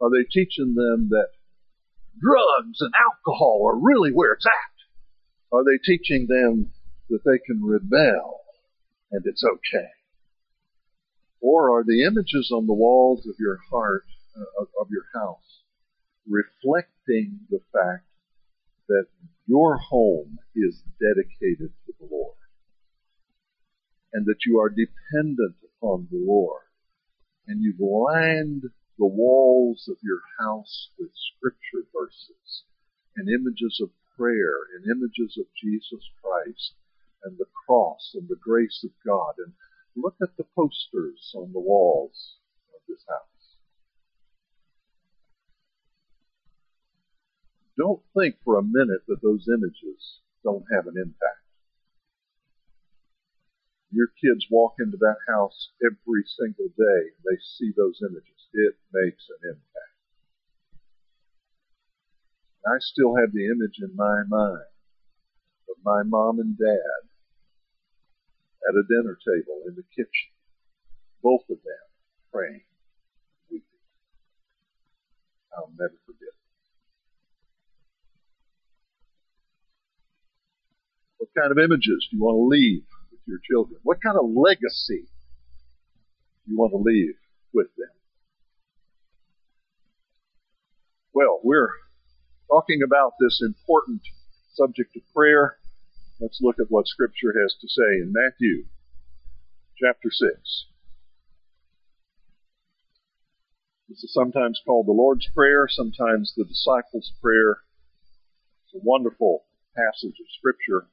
Are 0.01 0.11
they 0.11 0.25
teaching 0.25 0.75
them 0.75 1.09
that 1.11 1.36
drugs 2.21 2.81
and 2.81 2.93
alcohol 2.99 3.67
are 3.69 3.79
really 3.79 4.11
where 4.11 4.33
it's 4.33 4.47
at? 4.47 4.77
Are 5.53 5.65
they 5.65 5.79
teaching 5.85 6.27
them 6.29 6.73
that 7.09 7.25
they 7.25 7.39
can 7.47 7.63
rebel 7.63 8.41
and 9.11 9.23
it's 9.25 9.45
okay? 9.45 9.89
Or 11.41 11.79
are 11.79 11.85
the 11.85 12.05
images 12.05 12.51
on 12.53 12.67
the 12.67 12.75
walls 12.75 13.27
of 13.27 13.37
your 13.39 13.59
heart, 13.71 14.07
uh, 14.37 14.65
of 14.81 14.89
your 14.91 15.05
house, 15.15 15.63
reflecting 16.29 17.41
the 17.51 17.61
fact 17.73 18.07
that 18.89 19.07
your 19.47 19.77
home 19.77 20.39
is 20.55 20.83
dedicated 21.01 21.73
to 21.87 21.93
the 22.01 22.09
Lord? 22.11 22.35
And 24.13 24.27
that 24.27 24.47
you 24.47 24.59
are 24.59 24.71
dependent 24.71 25.57
upon 25.63 26.09
the 26.11 26.19
Lord? 26.19 26.63
And 27.47 27.63
you've 27.63 27.81
lined 27.81 28.63
the 28.99 29.07
walls 29.07 29.89
of 29.89 29.97
your 30.03 30.23
house 30.41 30.91
with 30.99 31.11
scripture 31.15 31.87
verses 31.93 32.65
and 33.17 33.29
images 33.29 33.81
of 33.83 33.91
prayer 34.17 34.57
and 34.75 34.85
images 34.91 35.37
of 35.39 35.47
Jesus 35.55 36.01
Christ 36.23 36.75
and 37.25 37.37
the 37.39 37.47
cross 37.67 38.13
and 38.15 38.29
the 38.29 38.41
grace 38.41 38.85
of 38.85 38.91
God. 39.05 39.35
And 39.39 39.53
look 39.95 40.17
at 40.23 40.37
the 40.37 40.47
posters 40.55 41.33
on 41.35 41.53
the 41.53 41.61
walls 41.61 42.37
of 42.75 42.81
this 42.89 43.05
house. 43.09 43.27
Don't 47.77 48.03
think 48.17 48.37
for 48.45 48.59
a 48.59 48.63
minute 48.63 49.03
that 49.09 49.21
those 49.23 49.49
images 49.49 50.21
don't 50.43 50.65
have 50.73 50.87
an 50.87 50.95
impact. 50.97 51.36
Your 53.91 54.09
kids 54.21 54.47
walk 54.51 54.75
into 54.79 54.97
that 54.99 55.17
house 55.29 55.71
every 55.85 56.25
single 56.27 56.69
day 56.77 57.01
and 57.15 57.23
they 57.25 57.39
see 57.41 57.73
those 57.77 58.01
images 58.03 58.37
it 58.57 58.75
makes 58.93 59.29
an 59.29 59.51
impact. 59.51 59.97
I 62.67 62.79
still 62.81 63.15
have 63.17 63.33
the 63.33 63.47
image 63.47 63.79
in 63.81 63.95
my 63.95 64.23
mind 64.27 64.73
of 65.71 65.77
my 65.85 66.03
mom 66.03 66.41
and 66.41 66.59
dad 66.59 67.03
at 68.69 68.75
a 68.75 68.83
dinner 68.89 69.17
table 69.23 69.63
in 69.69 69.77
the 69.77 69.85
kitchen, 69.95 70.33
both 71.23 71.43
of 71.43 71.63
them 71.63 71.87
praying, 72.33 72.65
weeping. 73.51 73.87
I'll 75.57 75.71
never 75.79 75.95
forget. 76.07 76.35
What 81.19 81.29
kind 81.39 81.53
of 81.53 81.59
images 81.59 82.09
do 82.11 82.17
you 82.17 82.23
want 82.23 82.37
to 82.37 82.49
leave 82.49 82.85
with 83.27 83.33
your 83.33 83.41
children? 83.45 83.81
What 83.83 83.99
kind 84.03 84.17
of 84.19 84.31
legacy 84.31 85.09
do 86.45 86.53
you 86.53 86.59
want 86.59 86.73
to 86.73 86.79
leave 86.79 87.15
with 87.53 87.69
them? 87.77 87.91
Well, 91.13 91.41
we're 91.43 91.71
talking 92.51 92.83
about 92.85 93.15
this 93.21 93.43
important 93.43 94.03
subject 94.55 94.97
of 94.97 95.03
prayer. 95.15 95.57
Let's 96.21 96.41
look 96.41 96.57
at 96.61 96.71
what 96.71 96.87
Scripture 96.87 97.35
has 97.41 97.55
to 97.61 97.69
say 97.69 98.01
in 98.01 98.13
Matthew 98.13 98.67
chapter 99.79 100.11
6. 100.11 100.67
This 103.89 104.03
is 104.03 104.13
sometimes 104.13 104.61
called 104.67 104.87
the 104.87 104.93
Lord's 104.93 105.29
Prayer, 105.35 105.69
sometimes 105.69 106.35
the 106.37 106.45
disciples' 106.45 107.13
prayer. 107.23 107.59
It's 108.65 108.75
a 108.75 108.85
wonderful 108.85 109.45
passage 109.77 110.19
of 110.21 110.27
Scripture. 110.39 110.89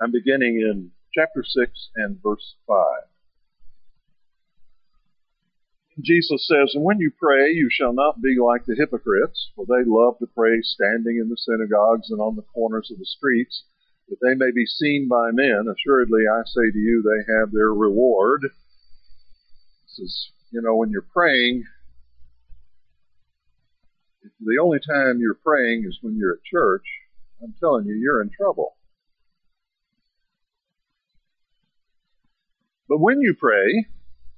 I'm 0.00 0.12
beginning 0.12 0.60
in 0.60 0.90
chapter 1.14 1.42
6 1.42 1.90
and 1.96 2.22
verse 2.22 2.54
5. 2.66 2.76
Jesus 6.02 6.46
says, 6.46 6.74
And 6.74 6.84
when 6.84 6.98
you 7.00 7.10
pray, 7.10 7.52
you 7.52 7.68
shall 7.70 7.94
not 7.94 8.20
be 8.20 8.36
like 8.38 8.66
the 8.66 8.76
hypocrites, 8.76 9.50
for 9.56 9.64
they 9.64 9.88
love 9.88 10.18
to 10.18 10.26
pray 10.26 10.60
standing 10.60 11.16
in 11.16 11.30
the 11.30 11.38
synagogues 11.38 12.10
and 12.10 12.20
on 12.20 12.36
the 12.36 12.42
corners 12.42 12.90
of 12.90 12.98
the 12.98 13.06
streets, 13.06 13.64
that 14.08 14.18
they 14.20 14.34
may 14.34 14.50
be 14.54 14.66
seen 14.66 15.08
by 15.08 15.30
men. 15.32 15.64
Assuredly, 15.66 16.24
I 16.30 16.42
say 16.44 16.70
to 16.70 16.78
you, 16.78 17.02
they 17.02 17.32
have 17.32 17.50
their 17.50 17.72
reward. 17.72 18.42
This 18.42 19.98
is, 19.98 20.30
you 20.50 20.60
know, 20.60 20.76
when 20.76 20.90
you're 20.90 21.06
praying, 21.14 21.64
the 24.40 24.58
only 24.62 24.78
time 24.78 25.18
you're 25.18 25.40
praying 25.42 25.86
is 25.88 25.98
when 26.02 26.18
you're 26.18 26.34
at 26.34 26.44
church. 26.44 26.84
I'm 27.42 27.54
telling 27.58 27.86
you, 27.86 27.94
you're 27.94 28.20
in 28.20 28.30
trouble. 28.30 28.75
But 32.88 33.00
when 33.00 33.20
you 33.20 33.34
pray, 33.34 33.86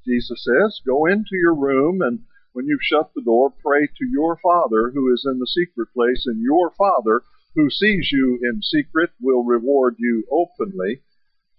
Jesus 0.06 0.44
says, 0.44 0.80
go 0.86 1.06
into 1.06 1.36
your 1.36 1.54
room 1.54 2.00
and 2.00 2.20
when 2.52 2.66
you've 2.66 2.82
shut 2.82 3.12
the 3.14 3.22
door, 3.22 3.50
pray 3.50 3.86
to 3.86 4.06
your 4.10 4.38
Father 4.42 4.90
who 4.90 5.12
is 5.12 5.24
in 5.30 5.38
the 5.38 5.46
secret 5.46 5.88
place, 5.94 6.24
and 6.26 6.42
your 6.42 6.72
Father 6.76 7.22
who 7.54 7.70
sees 7.70 8.10
you 8.10 8.38
in 8.42 8.62
secret 8.62 9.10
will 9.20 9.44
reward 9.44 9.96
you 9.98 10.24
openly. 10.30 11.02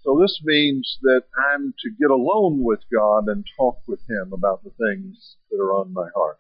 So 0.01 0.17
this 0.19 0.41
means 0.43 0.97
that 1.03 1.25
I'm 1.53 1.73
to 1.79 1.89
get 1.91 2.09
alone 2.09 2.63
with 2.63 2.79
God 2.91 3.27
and 3.27 3.45
talk 3.57 3.79
with 3.87 4.01
Him 4.09 4.31
about 4.33 4.63
the 4.63 4.71
things 4.71 5.35
that 5.51 5.57
are 5.57 5.73
on 5.73 5.93
my 5.93 6.09
heart. 6.15 6.39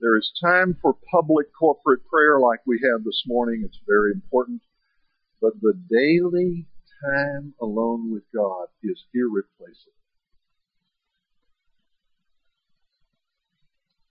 There 0.00 0.16
is 0.16 0.32
time 0.42 0.76
for 0.80 0.94
public 1.10 1.46
corporate 1.58 2.06
prayer 2.06 2.38
like 2.40 2.60
we 2.66 2.80
had 2.82 3.04
this 3.04 3.22
morning. 3.26 3.62
It's 3.64 3.80
very 3.86 4.12
important. 4.12 4.62
But 5.40 5.60
the 5.60 5.74
daily 5.90 6.66
time 7.04 7.54
alone 7.60 8.12
with 8.12 8.24
God 8.34 8.68
is 8.82 9.04
irreplaceable. 9.14 9.92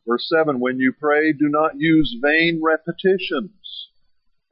Verse 0.08 0.27
7, 0.30 0.60
when 0.60 0.77
you 0.77 0.94
pray, 0.94 1.34
do 1.34 1.50
not 1.50 1.80
use 1.80 2.15
vain 2.22 2.62
repetitions 2.63 3.89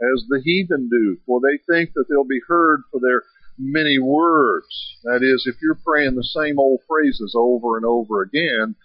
as 0.02 0.26
the 0.28 0.42
heathen 0.44 0.90
do, 0.90 1.18
for 1.26 1.40
they 1.40 1.60
think 1.72 1.94
that 1.94 2.06
they'll 2.10 2.24
be 2.24 2.42
heard 2.48 2.82
for 2.92 3.00
their 3.00 3.24
many 3.58 4.00
words. 4.00 4.98
That 5.04 5.22
is, 5.22 5.46
if 5.46 5.62
you're 5.62 5.80
praying 5.86 6.16
the 6.16 6.24
same 6.24 6.58
old 6.58 6.82
phrases 6.88 7.36
over 7.38 7.78
and 7.78 7.86
over 7.86 8.24
again, 8.24 8.76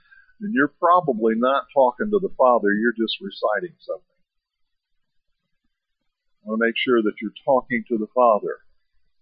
then 0.40 0.52
you're 0.52 0.74
probably 0.78 1.34
not 1.34 1.64
talking 1.74 2.10
to 2.10 2.18
the 2.20 2.34
Father, 2.36 2.72
you're 2.72 2.92
just 2.92 3.16
reciting 3.20 3.74
something. 3.80 4.04
I 6.44 6.50
want 6.50 6.60
to 6.60 6.66
make 6.66 6.76
sure 6.76 7.02
that 7.02 7.16
you're 7.20 7.32
talking 7.44 7.84
to 7.88 7.98
the 7.98 8.06
Father, 8.14 8.58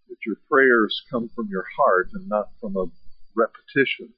that 0.09 0.25
your 0.27 0.37
prayers 0.49 1.03
come 1.11 1.29
from 1.35 1.49
your 1.51 1.65
heart 1.77 2.11
and 2.15 2.29
not 2.29 2.51
from 2.61 2.77
a 2.77 2.87
repetition 3.35 4.13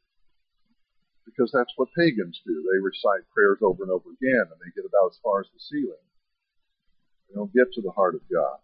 because 1.25 1.51
that's 1.53 1.73
what 1.77 1.89
pagans 1.97 2.41
do. 2.47 2.55
They 2.55 2.83
recite 2.83 3.29
prayers 3.33 3.59
over 3.63 3.83
and 3.83 3.93
over 3.93 4.11
again, 4.11 4.47
and 4.51 4.59
they 4.61 4.73
get 4.75 4.89
about 4.89 5.13
as 5.13 5.19
far 5.23 5.41
as 5.41 5.47
the 5.53 5.61
ceiling. 5.61 6.05
They 7.29 7.35
don't 7.35 7.53
get 7.53 7.73
to 7.75 7.83
the 7.83 7.93
heart 7.93 8.15
of 8.15 8.23
God. 8.33 8.59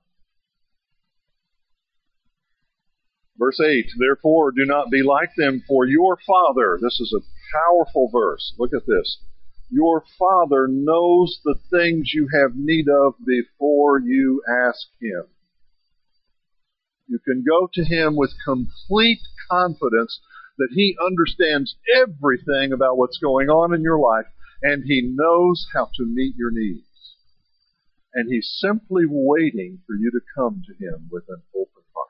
Verse 3.37 3.61
8, 3.61 3.87
therefore 3.99 4.53
do 4.53 4.65
not 4.65 4.91
be 4.91 5.03
like 5.03 5.31
them, 5.37 5.63
for 5.67 5.87
your 5.87 6.17
Father, 6.25 6.79
this 6.81 7.01
is 7.01 7.13
a 7.13 7.27
powerful 7.59 8.09
verse. 8.13 8.55
Look 8.59 8.73
at 8.73 8.87
this. 8.87 9.19
Your 9.71 10.05
Father 10.19 10.69
knows 10.69 11.41
the 11.45 11.57
things 11.71 12.13
you 12.15 12.29
have 12.33 12.53
need 12.55 12.89
of 12.89 13.15
before 13.27 13.99
you 13.99 14.43
ask 14.49 14.87
Him. 15.01 15.25
You 17.07 17.19
can 17.19 17.45
go 17.47 17.69
to 17.75 17.85
Him 17.85 18.17
with 18.17 18.33
complete 18.45 19.21
confidence 19.51 20.21
that 20.59 20.71
He 20.73 20.97
understands 21.05 21.77
everything 21.95 22.73
about 22.73 22.97
what's 22.97 23.19
going 23.19 23.49
on 23.49 23.75
in 23.75 23.83
your 23.83 23.99
life 23.99 24.27
and 24.63 24.85
He 24.85 25.03
knows 25.15 25.67
how 25.73 25.91
to 25.97 26.07
meet 26.07 26.35
your 26.37 26.51
needs. 26.51 26.87
And 28.15 28.33
He's 28.33 28.57
simply 28.59 29.05
waiting 29.07 29.81
for 29.87 29.95
you 29.95 30.11
to 30.11 30.21
come 30.35 30.63
to 30.67 30.85
Him 30.85 31.09
with 31.11 31.25
an 31.29 31.43
open 31.55 31.83
heart. 31.95 32.09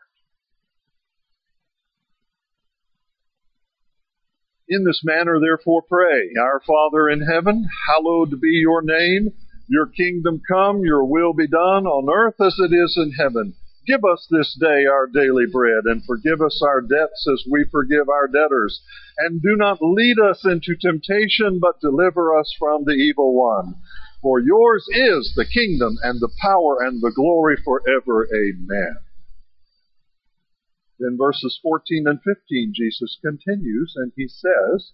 In 4.69 4.85
this 4.85 5.03
manner, 5.03 5.41
therefore, 5.41 5.83
pray. 5.83 6.31
Our 6.41 6.61
Father 6.61 7.09
in 7.09 7.23
heaven, 7.23 7.67
hallowed 7.89 8.41
be 8.41 8.51
your 8.51 8.83
name. 8.83 9.33
Your 9.67 9.87
kingdom 9.87 10.43
come, 10.47 10.85
your 10.85 11.05
will 11.05 11.33
be 11.33 11.49
done 11.49 11.87
on 11.87 12.09
earth 12.13 12.41
as 12.41 12.57
it 12.59 12.73
is 12.73 12.97
in 12.97 13.13
heaven. 13.13 13.55
Give 13.87 14.05
us 14.05 14.27
this 14.31 14.57
day 14.59 14.87
our 14.87 15.07
daily 15.07 15.45
bread, 15.51 15.85
and 15.85 16.05
forgive 16.05 16.41
us 16.41 16.63
our 16.65 16.81
debts 16.81 17.27
as 17.31 17.45
we 17.51 17.65
forgive 17.71 18.09
our 18.09 18.29
debtors. 18.29 18.81
And 19.19 19.43
do 19.43 19.57
not 19.57 19.83
lead 19.83 20.19
us 20.19 20.45
into 20.45 20.75
temptation, 20.81 21.59
but 21.61 21.81
deliver 21.81 22.39
us 22.39 22.55
from 22.59 22.85
the 22.85 22.93
evil 22.93 23.35
one. 23.35 23.75
For 24.23 24.41
yours 24.41 24.87
is 24.91 25.35
the 25.37 25.45
kingdom 25.45 25.99
and 26.03 26.19
the 26.19 26.33
power 26.41 26.79
and 26.81 27.03
the 27.03 27.13
glory 27.15 27.57
forever. 27.63 28.27
Amen. 28.35 28.97
Then 30.99 31.19
verses 31.19 31.59
14 31.63 32.07
and 32.07 32.23
15, 32.23 32.73
Jesus 32.75 33.19
continues, 33.21 33.93
and 33.97 34.13
he 34.17 34.29
says, 34.29 34.93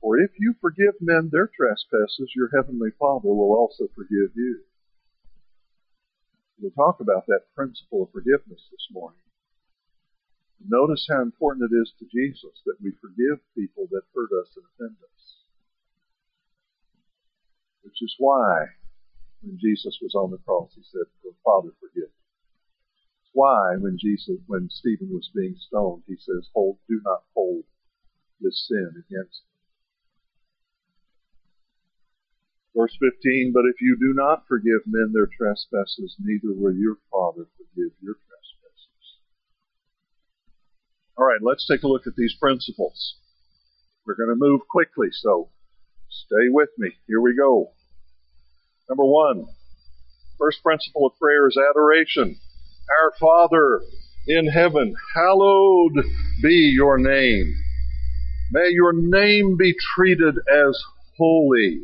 For 0.00 0.16
if 0.18 0.30
you 0.38 0.54
forgive 0.60 0.94
men 1.00 1.30
their 1.32 1.48
trespasses, 1.48 2.30
your 2.36 2.50
heavenly 2.54 2.90
Father 3.00 3.34
will 3.34 3.56
also 3.56 3.88
forgive 3.96 4.36
you. 4.36 4.60
We'll 6.62 6.70
talk 6.70 7.00
about 7.00 7.26
that 7.26 7.50
principle 7.56 8.04
of 8.04 8.12
forgiveness 8.12 8.70
this 8.70 8.86
morning. 8.92 9.18
Notice 10.62 11.08
how 11.10 11.20
important 11.20 11.66
it 11.72 11.74
is 11.74 11.90
to 11.98 12.06
Jesus 12.06 12.62
that 12.64 12.78
we 12.80 12.92
forgive 13.02 13.42
people 13.58 13.88
that 13.90 14.06
hurt 14.14 14.30
us 14.30 14.54
and 14.54 14.64
offend 14.70 14.96
us. 15.02 15.42
Which 17.82 17.98
is 18.00 18.14
why 18.16 18.66
when 19.42 19.58
Jesus 19.58 19.98
was 20.00 20.14
on 20.14 20.30
the 20.30 20.38
cross, 20.38 20.70
he 20.76 20.82
said, 20.86 21.10
Father, 21.42 21.70
forgive. 21.80 22.14
It's 22.14 23.32
why 23.32 23.74
when 23.80 23.98
Jesus, 23.98 24.38
when 24.46 24.70
Stephen 24.70 25.10
was 25.10 25.30
being 25.34 25.56
stoned, 25.58 26.04
he 26.06 26.14
says, 26.14 26.48
hold, 26.54 26.78
do 26.88 27.00
not 27.04 27.24
hold 27.34 27.64
this 28.40 28.68
sin 28.68 29.02
against 29.10 29.42
Verse 32.76 32.96
15, 32.98 33.52
but 33.52 33.64
if 33.66 33.80
you 33.80 33.98
do 34.00 34.14
not 34.14 34.46
forgive 34.48 34.80
men 34.86 35.12
their 35.12 35.28
trespasses, 35.28 36.16
neither 36.18 36.54
will 36.54 36.72
your 36.72 36.96
Father 37.10 37.46
forgive 37.56 37.92
your 38.00 38.14
trespasses. 38.14 39.20
All 41.18 41.26
right, 41.26 41.40
let's 41.42 41.66
take 41.66 41.82
a 41.82 41.88
look 41.88 42.06
at 42.06 42.16
these 42.16 42.34
principles. 42.40 43.16
We're 44.06 44.16
going 44.16 44.30
to 44.30 44.36
move 44.36 44.62
quickly, 44.70 45.08
so 45.12 45.50
stay 46.08 46.48
with 46.48 46.70
me. 46.78 46.92
Here 47.06 47.20
we 47.20 47.36
go. 47.36 47.72
Number 48.88 49.04
one, 49.04 49.46
first 50.38 50.62
principle 50.62 51.06
of 51.06 51.18
prayer 51.18 51.48
is 51.48 51.58
adoration. 51.58 52.40
Our 52.88 53.12
Father 53.20 53.80
in 54.26 54.46
heaven, 54.46 54.94
hallowed 55.14 55.92
be 56.42 56.72
your 56.74 56.96
name. 56.96 57.54
May 58.50 58.70
your 58.70 58.92
name 58.94 59.56
be 59.58 59.74
treated 59.94 60.36
as 60.50 60.82
holy. 61.18 61.80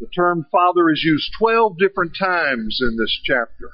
The 0.00 0.06
term 0.14 0.46
Father 0.52 0.90
is 0.90 1.02
used 1.04 1.28
12 1.40 1.76
different 1.76 2.12
times 2.16 2.78
in 2.80 2.96
this 2.96 3.18
chapter. 3.24 3.70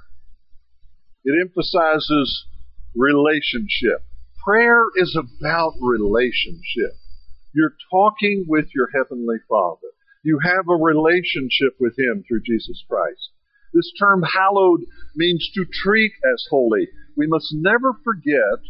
It 1.23 1.35
emphasizes 1.39 2.47
relationship. 2.95 4.05
Prayer 4.43 4.85
is 4.97 5.17
about 5.17 5.75
relationship. 5.81 6.97
You're 7.55 7.75
talking 7.91 8.47
with 8.49 8.69
your 8.75 8.89
Heavenly 8.95 9.37
Father. 9.49 9.89
You 10.23 10.39
have 10.43 10.67
a 10.69 10.83
relationship 10.83 11.77
with 11.79 11.99
Him 11.99 12.25
through 12.27 12.43
Jesus 12.47 12.83
Christ. 12.89 13.31
This 13.75 13.93
term 13.99 14.23
hallowed 14.23 14.81
means 15.15 15.51
to 15.55 15.67
treat 15.85 16.13
as 16.33 16.47
holy. 16.49 16.89
We 17.17 17.27
must 17.27 17.53
never 17.53 17.93
forget 18.03 18.61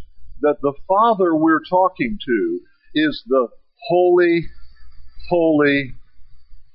that 0.41 0.61
the 0.61 0.75
Father 0.89 1.35
we're 1.37 1.63
talking 1.71 2.19
to 2.25 2.61
is 2.97 3.23
the 3.29 3.49
holy, 3.89 4.47
holy, 5.29 5.93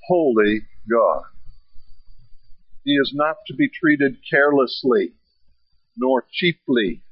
holy 0.08 0.62
God. 0.90 1.24
He 2.84 2.94
is 2.94 3.12
not 3.14 3.38
to 3.48 3.54
be 3.54 3.70
treated 3.70 4.18
carelessly 4.30 5.14
nor 5.98 6.26
cheaply. 6.32 7.04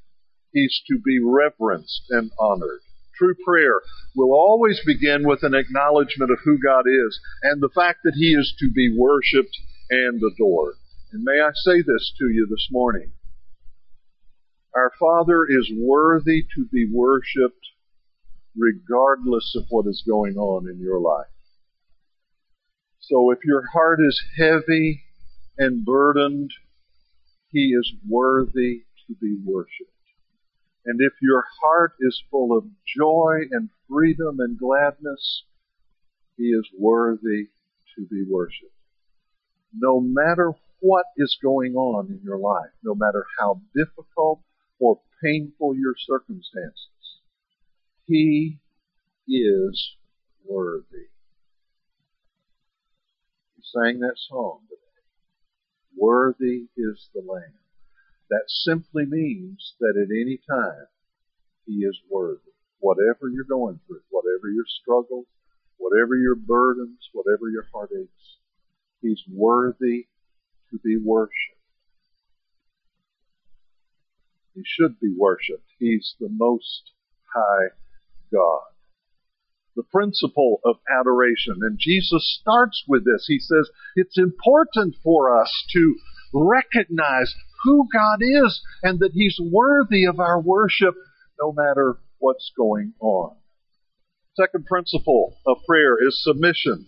He's 0.51 0.81
to 0.87 0.97
be 0.97 1.19
reverenced 1.19 2.03
and 2.09 2.31
honored. 2.39 2.79
True 3.17 3.35
prayer 3.45 3.81
will 4.15 4.33
always 4.33 4.79
begin 4.85 5.27
with 5.27 5.43
an 5.43 5.53
acknowledgement 5.53 6.31
of 6.31 6.39
who 6.43 6.57
God 6.57 6.85
is 6.87 7.19
and 7.43 7.61
the 7.61 7.69
fact 7.73 7.99
that 8.03 8.13
He 8.15 8.33
is 8.33 8.55
to 8.59 8.71
be 8.71 8.95
worshiped 8.97 9.57
and 9.89 10.21
adored. 10.21 10.75
And 11.11 11.23
may 11.23 11.39
I 11.41 11.51
say 11.53 11.81
this 11.81 12.13
to 12.19 12.29
you 12.29 12.47
this 12.49 12.67
morning. 12.71 13.11
Our 14.75 14.91
Father 14.99 15.45
is 15.45 15.71
worthy 15.75 16.43
to 16.55 16.65
be 16.71 16.87
worshiped 16.91 17.65
regardless 18.55 19.55
of 19.55 19.65
what 19.69 19.87
is 19.87 20.03
going 20.07 20.37
on 20.37 20.69
in 20.69 20.79
your 20.79 20.99
life. 20.99 21.27
So 23.07 23.31
if 23.31 23.39
your 23.45 23.65
heart 23.65 23.99
is 24.05 24.21
heavy 24.37 25.03
and 25.57 25.85
burdened, 25.85 26.51
He 27.51 27.69
is 27.69 27.93
worthy 28.05 28.83
to 29.07 29.15
be 29.21 29.37
worshiped. 29.45 29.91
And 30.85 30.99
if 30.99 31.13
your 31.21 31.45
heart 31.61 31.93
is 32.01 32.21
full 32.29 32.57
of 32.57 32.65
joy 32.85 33.43
and 33.49 33.69
freedom 33.89 34.41
and 34.41 34.59
gladness, 34.59 35.45
He 36.35 36.47
is 36.47 36.67
worthy 36.77 37.47
to 37.95 38.05
be 38.11 38.25
worshiped. 38.29 38.73
No 39.73 40.01
matter 40.01 40.51
what 40.81 41.05
is 41.15 41.37
going 41.41 41.75
on 41.75 42.07
in 42.07 42.19
your 42.25 42.39
life, 42.39 42.71
no 42.83 42.93
matter 42.93 43.25
how 43.39 43.61
difficult 43.73 44.41
or 44.79 44.99
painful 45.23 45.77
your 45.77 45.95
circumstances, 45.97 47.21
He 48.05 48.59
is 49.29 49.95
worthy 50.45 51.07
sang 53.73 53.99
that 53.99 54.15
song 54.17 54.61
today. 54.69 54.81
Worthy 55.97 56.67
is 56.77 57.09
the 57.13 57.21
Lamb. 57.21 57.59
That 58.29 58.45
simply 58.47 59.05
means 59.05 59.75
that 59.79 59.95
at 59.97 60.11
any 60.11 60.39
time 60.49 60.87
He 61.65 61.83
is 61.83 61.99
worthy. 62.09 62.41
whatever 62.79 63.29
you're 63.29 63.43
going 63.43 63.79
through, 63.87 64.01
whatever 64.09 64.49
your 64.49 64.65
struggles, 64.81 65.25
whatever 65.77 66.15
your 66.15 66.35
burdens, 66.35 67.09
whatever 67.13 67.49
your 67.49 67.65
heartaches. 67.73 68.37
He's 69.01 69.21
worthy 69.31 70.07
to 70.71 70.79
be 70.83 70.97
worshiped. 71.03 71.57
He 74.53 74.61
should 74.65 74.99
be 74.99 75.13
worshiped. 75.17 75.69
He's 75.79 76.15
the 76.19 76.29
most 76.29 76.91
high 77.33 77.69
God. 78.33 78.76
The 79.77 79.83
principle 79.83 80.59
of 80.65 80.77
adoration. 80.89 81.59
And 81.61 81.77
Jesus 81.79 82.39
starts 82.41 82.83
with 82.87 83.05
this. 83.05 83.25
He 83.27 83.39
says 83.39 83.69
it's 83.95 84.17
important 84.17 84.95
for 85.03 85.39
us 85.39 85.49
to 85.73 85.95
recognize 86.33 87.33
who 87.63 87.87
God 87.93 88.19
is 88.21 88.61
and 88.83 88.99
that 88.99 89.11
He's 89.13 89.39
worthy 89.39 90.05
of 90.05 90.19
our 90.19 90.41
worship 90.41 90.95
no 91.39 91.53
matter 91.53 91.99
what's 92.17 92.51
going 92.57 92.93
on. 92.99 93.35
Second 94.35 94.65
principle 94.65 95.35
of 95.45 95.57
prayer 95.67 95.95
is 96.05 96.23
submission. 96.23 96.87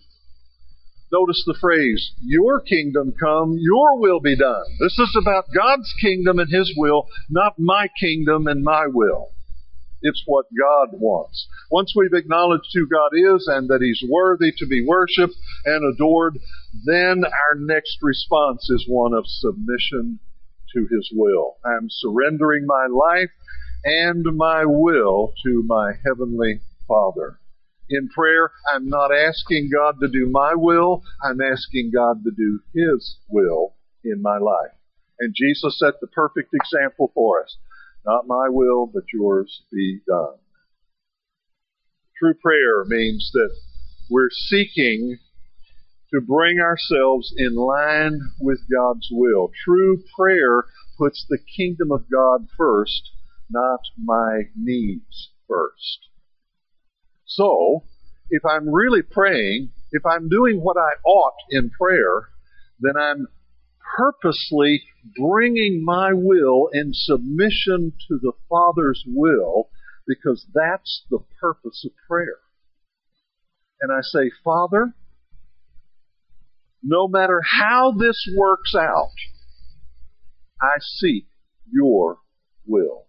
Notice 1.12 1.43
the 1.45 1.58
phrase, 1.60 2.12
your 2.21 2.60
kingdom 2.62 3.13
come, 3.19 3.56
your 3.60 3.99
will 3.99 4.19
be 4.19 4.38
done. 4.38 4.65
This 4.80 4.97
is 4.99 5.17
about 5.19 5.45
God's 5.56 5.91
kingdom 6.02 6.38
and 6.38 6.52
His 6.52 6.71
will, 6.78 7.08
not 7.30 7.54
my 7.58 7.88
kingdom 7.99 8.47
and 8.47 8.63
my 8.63 8.86
will. 8.88 9.30
It's 10.01 10.23
what 10.25 10.45
God 10.57 10.89
wants. 10.93 11.47
Once 11.71 11.93
we've 11.95 12.13
acknowledged 12.13 12.69
who 12.73 12.88
God 12.88 13.12
is 13.13 13.47
and 13.47 13.67
that 13.69 13.81
He's 13.81 14.03
worthy 14.09 14.51
to 14.57 14.65
be 14.65 14.85
worshiped 14.85 15.35
and 15.65 15.93
adored, 15.93 16.39
then 16.85 17.23
our 17.25 17.55
next 17.57 17.97
response 18.01 18.69
is 18.69 18.85
one 18.88 19.13
of 19.13 19.25
submission 19.27 20.19
to 20.73 20.88
His 20.89 21.09
will. 21.13 21.57
I'm 21.65 21.88
surrendering 21.89 22.65
my 22.65 22.88
life 22.88 23.31
and 23.83 24.25
my 24.35 24.65
will 24.65 25.33
to 25.43 25.63
my 25.65 25.93
Heavenly 26.05 26.62
Father. 26.88 27.39
In 27.89 28.07
prayer, 28.09 28.51
I'm 28.71 28.88
not 28.88 29.12
asking 29.12 29.71
God 29.73 29.95
to 29.99 30.07
do 30.07 30.29
my 30.29 30.53
will, 30.53 31.03
I'm 31.23 31.41
asking 31.41 31.91
God 31.93 32.23
to 32.23 32.31
do 32.31 32.62
His 32.73 33.17
will 33.27 33.75
in 34.03 34.21
my 34.21 34.38
life. 34.38 34.75
And 35.19 35.35
Jesus 35.35 35.79
set 35.79 35.99
the 35.99 36.07
perfect 36.07 36.53
example 36.53 37.12
for 37.13 37.43
us. 37.43 37.57
Not 38.05 38.27
my 38.27 38.47
will, 38.49 38.88
but 38.88 39.03
yours 39.13 39.63
be 39.71 39.99
done. 40.07 40.38
True 42.17 42.33
prayer 42.41 42.83
means 42.85 43.31
that 43.33 43.55
we're 44.09 44.29
seeking 44.31 45.19
to 46.13 46.21
bring 46.21 46.59
ourselves 46.59 47.33
in 47.38 47.55
line 47.55 48.19
with 48.39 48.59
God's 48.71 49.07
will. 49.12 49.51
True 49.63 50.01
prayer 50.17 50.65
puts 50.97 51.25
the 51.29 51.38
kingdom 51.55 51.91
of 51.91 52.09
God 52.12 52.47
first, 52.57 53.12
not 53.49 53.79
my 53.97 54.43
needs 54.55 55.29
first. 55.47 56.09
So, 57.25 57.83
if 58.29 58.43
I'm 58.43 58.67
really 58.67 59.01
praying, 59.03 59.71
if 59.91 60.05
I'm 60.05 60.29
doing 60.29 60.62
what 60.62 60.77
I 60.77 60.91
ought 61.05 61.38
in 61.51 61.69
prayer, 61.69 62.29
then 62.79 62.97
I'm 62.97 63.27
purposely 63.97 64.84
bringing 65.15 65.84
my 65.84 66.12
will 66.13 66.69
in 66.73 66.91
submission 66.93 67.93
to 68.08 68.19
the 68.21 68.34
Father's 68.49 69.04
will 69.08 69.69
because 70.08 70.45
that's 70.54 71.06
the 71.10 71.19
purpose 71.39 71.86
of 71.86 71.91
prayer. 72.08 72.39
And 73.82 73.91
I 73.91 74.02
say, 74.02 74.32
Father, 74.43 74.93
no 76.84 77.08
matter 77.08 77.41
how 77.60 77.91
this 77.91 78.28
works 78.36 78.73
out, 78.75 79.13
I 80.62 80.78
seek 80.80 81.28
your 81.71 82.17
will. 82.65 83.06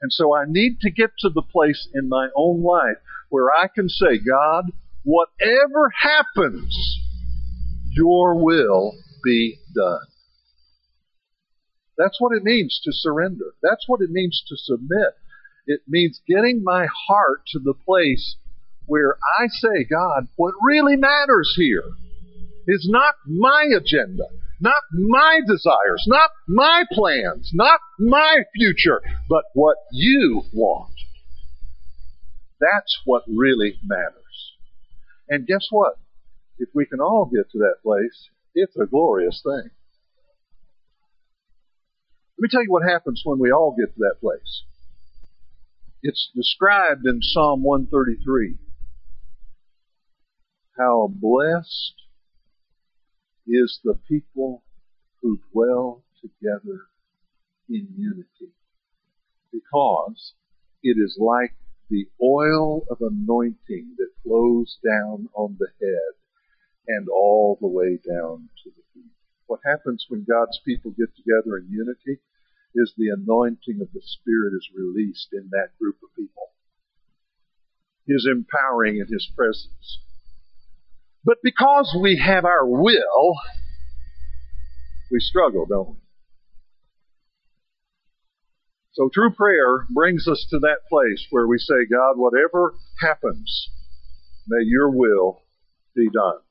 And 0.00 0.12
so 0.12 0.34
I 0.34 0.44
need 0.46 0.80
to 0.82 0.90
get 0.90 1.10
to 1.20 1.30
the 1.30 1.42
place 1.42 1.88
in 1.94 2.08
my 2.08 2.28
own 2.36 2.62
life 2.62 2.98
where 3.30 3.46
I 3.50 3.68
can 3.74 3.88
say, 3.88 4.18
God, 4.18 4.70
whatever 5.02 5.90
happens, 6.00 7.00
your 7.94 8.42
will 8.42 8.94
be 9.22 9.58
done. 9.74 10.06
That's 11.96 12.20
what 12.20 12.36
it 12.36 12.42
means 12.42 12.80
to 12.84 12.92
surrender. 12.92 13.54
That's 13.62 13.84
what 13.86 14.00
it 14.00 14.10
means 14.10 14.42
to 14.48 14.56
submit. 14.56 15.14
It 15.66 15.80
means 15.88 16.20
getting 16.28 16.62
my 16.62 16.86
heart 17.08 17.42
to 17.52 17.58
the 17.58 17.74
place 17.74 18.36
where 18.86 19.16
I 19.40 19.46
say, 19.48 19.84
God, 19.88 20.28
what 20.36 20.54
really 20.62 20.96
matters 20.96 21.54
here 21.56 21.84
is 22.66 22.86
not 22.90 23.14
my 23.26 23.66
agenda, 23.76 24.24
not 24.60 24.82
my 24.92 25.40
desires, 25.46 26.04
not 26.06 26.30
my 26.48 26.84
plans, 26.92 27.50
not 27.54 27.80
my 27.98 28.38
future, 28.54 29.00
but 29.28 29.44
what 29.54 29.76
you 29.92 30.42
want. 30.52 30.92
That's 32.60 32.98
what 33.04 33.22
really 33.28 33.78
matters. 33.84 34.52
And 35.28 35.46
guess 35.46 35.66
what? 35.70 35.98
If 36.58 36.68
we 36.74 36.86
can 36.86 37.00
all 37.00 37.26
get 37.26 37.50
to 37.52 37.58
that 37.58 37.82
place, 37.82 38.30
it's 38.54 38.76
a 38.76 38.86
glorious 38.86 39.40
thing. 39.42 39.70
Let 42.36 42.42
me 42.42 42.48
tell 42.50 42.62
you 42.62 42.70
what 42.70 42.82
happens 42.88 43.22
when 43.24 43.38
we 43.38 43.50
all 43.50 43.74
get 43.78 43.94
to 43.94 44.00
that 44.00 44.20
place. 44.20 44.64
It's 46.02 46.30
described 46.34 47.06
in 47.06 47.20
Psalm 47.22 47.62
133. 47.62 48.56
How 50.76 51.10
blessed 51.12 51.94
is 53.46 53.80
the 53.84 53.98
people 54.08 54.62
who 55.22 55.38
dwell 55.52 56.02
together 56.20 56.88
in 57.68 57.88
unity. 57.96 58.52
Because 59.52 60.34
it 60.82 60.96
is 60.98 61.16
like 61.18 61.54
the 61.90 62.06
oil 62.22 62.84
of 62.90 62.98
anointing 63.00 63.94
that 63.98 64.10
flows 64.22 64.78
down 64.84 65.28
on 65.34 65.56
the 65.58 65.68
head 65.80 66.23
and 66.88 67.08
all 67.08 67.58
the 67.60 67.68
way 67.68 67.98
down 67.98 68.48
to 68.62 68.70
the 68.70 68.82
feet. 68.92 69.12
What 69.46 69.60
happens 69.64 70.06
when 70.08 70.26
God's 70.28 70.58
people 70.64 70.90
get 70.92 71.14
together 71.16 71.58
in 71.58 71.68
unity 71.70 72.20
is 72.74 72.92
the 72.96 73.10
anointing 73.10 73.80
of 73.80 73.88
the 73.92 74.02
Spirit 74.02 74.52
is 74.54 74.68
released 74.74 75.28
in 75.32 75.48
that 75.50 75.76
group 75.80 75.96
of 76.02 76.14
people. 76.16 76.50
His 78.06 78.26
empowering 78.30 78.98
in 78.98 79.06
His 79.12 79.30
presence. 79.36 80.00
But 81.24 81.38
because 81.42 81.96
we 82.00 82.18
have 82.18 82.44
our 82.44 82.66
will, 82.66 83.34
we 85.10 85.20
struggle, 85.20 85.66
don't 85.66 85.90
we? 85.90 85.96
So 88.92 89.10
true 89.12 89.32
prayer 89.32 89.86
brings 89.90 90.28
us 90.28 90.46
to 90.50 90.60
that 90.60 90.86
place 90.88 91.26
where 91.30 91.48
we 91.48 91.58
say, 91.58 91.86
God, 91.90 92.14
whatever 92.16 92.74
happens, 93.00 93.70
may 94.46 94.64
your 94.64 94.90
will 94.90 95.42
be 95.96 96.08
done. 96.10 96.43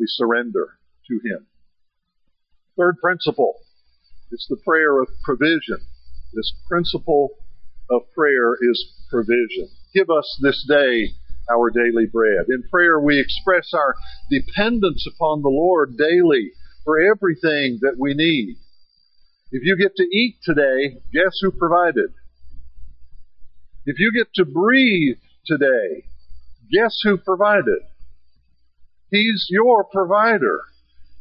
We 0.00 0.06
surrender 0.06 0.78
to 1.08 1.14
Him. 1.28 1.46
Third 2.78 2.96
principle 3.02 3.56
is 4.32 4.46
the 4.48 4.56
prayer 4.64 4.98
of 5.02 5.08
provision. 5.22 5.78
This 6.32 6.54
principle 6.66 7.30
of 7.90 8.02
prayer 8.14 8.54
is 8.54 8.94
provision. 9.10 9.68
Give 9.94 10.08
us 10.08 10.40
this 10.40 10.64
day 10.66 11.10
our 11.50 11.68
daily 11.68 12.06
bread. 12.10 12.46
In 12.48 12.62
prayer, 12.70 12.98
we 12.98 13.20
express 13.20 13.72
our 13.74 13.94
dependence 14.30 15.06
upon 15.14 15.42
the 15.42 15.48
Lord 15.48 15.98
daily 15.98 16.52
for 16.84 16.98
everything 16.98 17.80
that 17.82 17.96
we 17.98 18.14
need. 18.14 18.56
If 19.52 19.64
you 19.64 19.76
get 19.76 19.96
to 19.96 20.04
eat 20.04 20.36
today, 20.42 21.00
guess 21.12 21.40
who 21.42 21.50
provided? 21.50 22.10
If 23.84 23.98
you 23.98 24.12
get 24.12 24.32
to 24.36 24.46
breathe 24.46 25.18
today, 25.44 26.04
guess 26.72 26.96
who 27.02 27.18
provided? 27.18 27.80
He's 29.10 29.46
your 29.50 29.84
provider. 29.84 30.60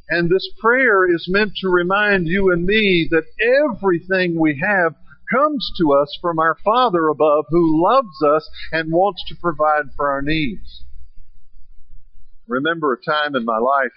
And 0.10 0.30
this 0.30 0.50
prayer 0.60 1.06
is 1.12 1.28
meant 1.30 1.54
to 1.62 1.70
remind 1.70 2.28
you 2.28 2.52
and 2.52 2.66
me 2.66 3.08
that 3.12 3.26
everything 3.40 4.40
we 4.40 4.60
have 4.62 4.96
comes 5.32 5.72
to 5.78 5.94
us 5.94 6.18
from 6.20 6.40
our 6.40 6.58
Father 6.64 7.08
above 7.08 7.46
who 7.50 7.84
loves 7.84 8.24
us 8.26 8.50
and 8.72 8.92
wants 8.92 9.24
to 9.28 9.36
provide 9.40 9.86
for 9.96 10.10
our 10.10 10.22
needs. 10.22 10.84
Remember 12.48 12.94
a 12.94 12.98
time 12.98 13.36
in 13.36 13.46
my 13.46 13.60
life, 13.60 13.94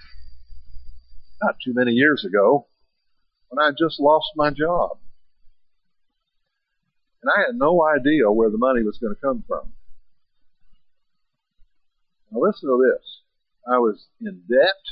not 1.42 1.56
too 1.64 1.72
many 1.74 1.92
years 1.92 2.24
ago, 2.26 2.66
when 3.48 3.64
I 3.64 3.70
just 3.70 3.98
lost 3.98 4.28
my 4.36 4.50
job. 4.50 4.98
And 7.22 7.30
I 7.34 7.46
had 7.46 7.54
no 7.54 7.82
idea 7.86 8.30
where 8.30 8.50
the 8.50 8.58
money 8.58 8.82
was 8.82 8.98
going 9.00 9.14
to 9.14 9.20
come 9.20 9.44
from. 9.48 9.72
Now 12.30 12.40
listen 12.40 12.68
to 12.68 12.78
this. 12.84 13.21
I 13.66 13.78
was 13.78 14.06
in 14.20 14.42
debt. 14.48 14.82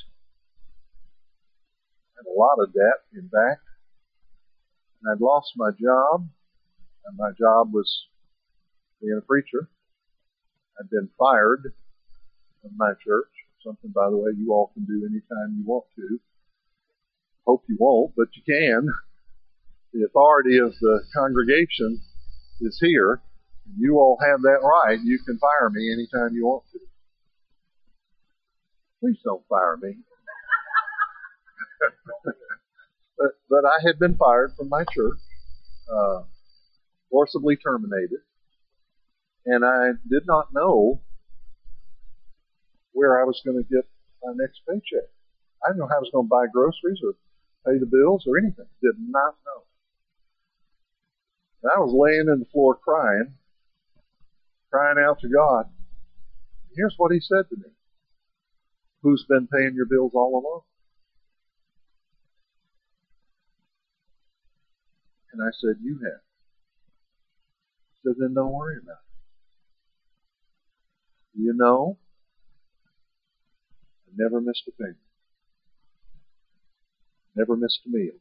Had 2.16 2.30
a 2.30 2.38
lot 2.38 2.62
of 2.62 2.72
debt, 2.72 3.02
in 3.14 3.28
fact. 3.28 3.62
And 5.02 5.12
I'd 5.12 5.20
lost 5.20 5.52
my 5.56 5.70
job. 5.70 6.28
And 7.06 7.16
my 7.16 7.30
job 7.30 7.72
was 7.72 8.06
being 9.00 9.18
a 9.18 9.26
preacher. 9.26 9.70
I'd 10.78 10.90
been 10.90 11.08
fired 11.18 11.74
from 12.62 12.72
my 12.76 12.92
church. 13.04 13.30
Something, 13.64 13.90
by 13.94 14.08
the 14.08 14.16
way, 14.16 14.30
you 14.36 14.52
all 14.52 14.70
can 14.72 14.84
do 14.84 15.04
anytime 15.04 15.56
you 15.58 15.64
want 15.64 15.84
to 15.96 16.20
hope 17.46 17.64
you 17.68 17.76
won't, 17.78 18.12
but 18.16 18.28
you 18.34 18.42
can. 18.46 18.88
The 19.92 20.06
authority 20.06 20.58
of 20.58 20.72
the 20.80 21.00
congregation 21.14 22.00
is 22.60 22.78
here. 22.80 23.20
You 23.76 23.96
all 23.98 24.18
have 24.20 24.42
that 24.42 24.60
right. 24.62 24.98
You 25.02 25.18
can 25.26 25.38
fire 25.38 25.68
me 25.70 25.92
anytime 25.92 26.34
you 26.34 26.46
want 26.46 26.64
to. 26.72 26.89
Please 29.00 29.16
don't 29.24 29.42
fire 29.48 29.78
me. 29.80 29.96
but, 33.18 33.30
but 33.48 33.64
I 33.64 33.80
had 33.86 33.98
been 33.98 34.16
fired 34.16 34.52
from 34.56 34.68
my 34.68 34.84
church, 34.92 35.18
uh, 35.92 36.22
forcibly 37.10 37.56
terminated, 37.56 38.20
and 39.46 39.64
I 39.64 39.92
did 40.08 40.26
not 40.26 40.52
know 40.52 41.00
where 42.92 43.20
I 43.20 43.24
was 43.24 43.40
going 43.44 43.56
to 43.56 43.64
get 43.64 43.88
my 44.22 44.32
next 44.36 44.60
paycheck. 44.68 45.08
I 45.64 45.68
didn't 45.68 45.80
know 45.80 45.88
how 45.88 45.96
I 45.96 46.00
was 46.00 46.10
going 46.12 46.26
to 46.26 46.28
buy 46.28 46.46
groceries 46.52 47.00
or 47.02 47.14
pay 47.66 47.78
the 47.78 47.86
bills 47.86 48.24
or 48.26 48.38
anything. 48.38 48.66
Did 48.82 48.96
not 48.98 49.36
know. 49.46 49.64
And 51.62 51.72
I 51.74 51.80
was 51.80 51.92
laying 51.92 52.28
in 52.28 52.40
the 52.40 52.46
floor 52.52 52.74
crying, 52.74 53.34
crying 54.70 54.98
out 54.98 55.20
to 55.20 55.28
God. 55.28 55.66
Here's 56.76 56.94
what 56.96 57.12
he 57.12 57.20
said 57.20 57.48
to 57.50 57.56
me. 57.56 57.72
Who's 59.02 59.24
been 59.28 59.46
paying 59.46 59.74
your 59.74 59.86
bills 59.86 60.12
all 60.14 60.32
along? 60.32 60.60
And 65.32 65.42
I 65.42 65.50
said, 65.58 65.76
you 65.82 65.98
have. 66.04 66.20
He 67.94 68.08
said, 68.08 68.16
then 68.18 68.34
don't 68.34 68.52
worry 68.52 68.76
about 68.82 68.92
it. 68.92 69.10
You 71.42 71.54
know, 71.54 71.96
I 74.06 74.10
never 74.16 74.40
missed 74.40 74.64
a 74.68 74.72
payment. 74.72 74.96
Never 77.36 77.56
missed 77.56 77.80
a 77.86 77.88
meal. 77.88 78.18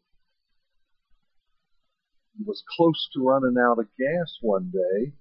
He 2.38 2.44
was 2.46 2.64
close 2.78 3.10
to 3.14 3.22
running 3.22 3.58
out 3.60 3.80
of 3.80 3.88
gas 3.98 4.38
one 4.40 4.72
day, 4.72 5.12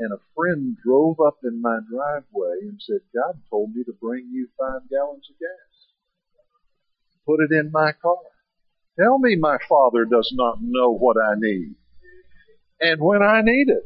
and 0.00 0.12
a 0.12 0.20
friend 0.34 0.76
drove 0.82 1.20
up 1.20 1.38
in 1.44 1.60
my 1.60 1.78
driveway 1.90 2.56
and 2.62 2.80
said, 2.80 3.00
God 3.14 3.38
told 3.50 3.74
me 3.74 3.84
to 3.84 3.92
bring 4.00 4.30
you 4.32 4.48
five 4.58 4.80
gallons 4.90 5.28
of 5.30 5.38
gas. 5.38 5.70
Put 7.26 7.40
it 7.40 7.52
in 7.52 7.70
my 7.70 7.92
car. 7.92 8.16
Tell 8.98 9.18
me 9.18 9.36
my 9.36 9.58
father 9.68 10.06
does 10.06 10.32
not 10.34 10.58
know 10.62 10.90
what 10.90 11.16
I 11.22 11.34
need. 11.36 11.74
And 12.80 13.00
when 13.00 13.22
I 13.22 13.42
need 13.42 13.68
it. 13.68 13.84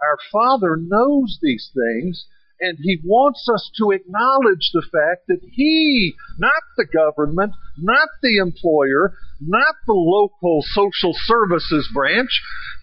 Our 0.00 0.18
Father 0.32 0.76
knows 0.76 1.38
these 1.40 1.70
things 1.72 2.26
and 2.62 2.78
He 2.80 3.00
wants 3.04 3.46
us 3.52 3.70
to 3.78 3.90
acknowledge 3.90 4.70
the 4.72 4.82
fact 4.82 5.26
that 5.26 5.40
He, 5.50 6.14
not 6.38 6.62
the 6.76 6.86
government, 6.86 7.52
not 7.76 8.08
the 8.22 8.38
employer, 8.38 9.14
not 9.40 9.74
the 9.86 9.92
local 9.92 10.62
social 10.68 11.12
services 11.12 11.90
branch, 11.92 12.30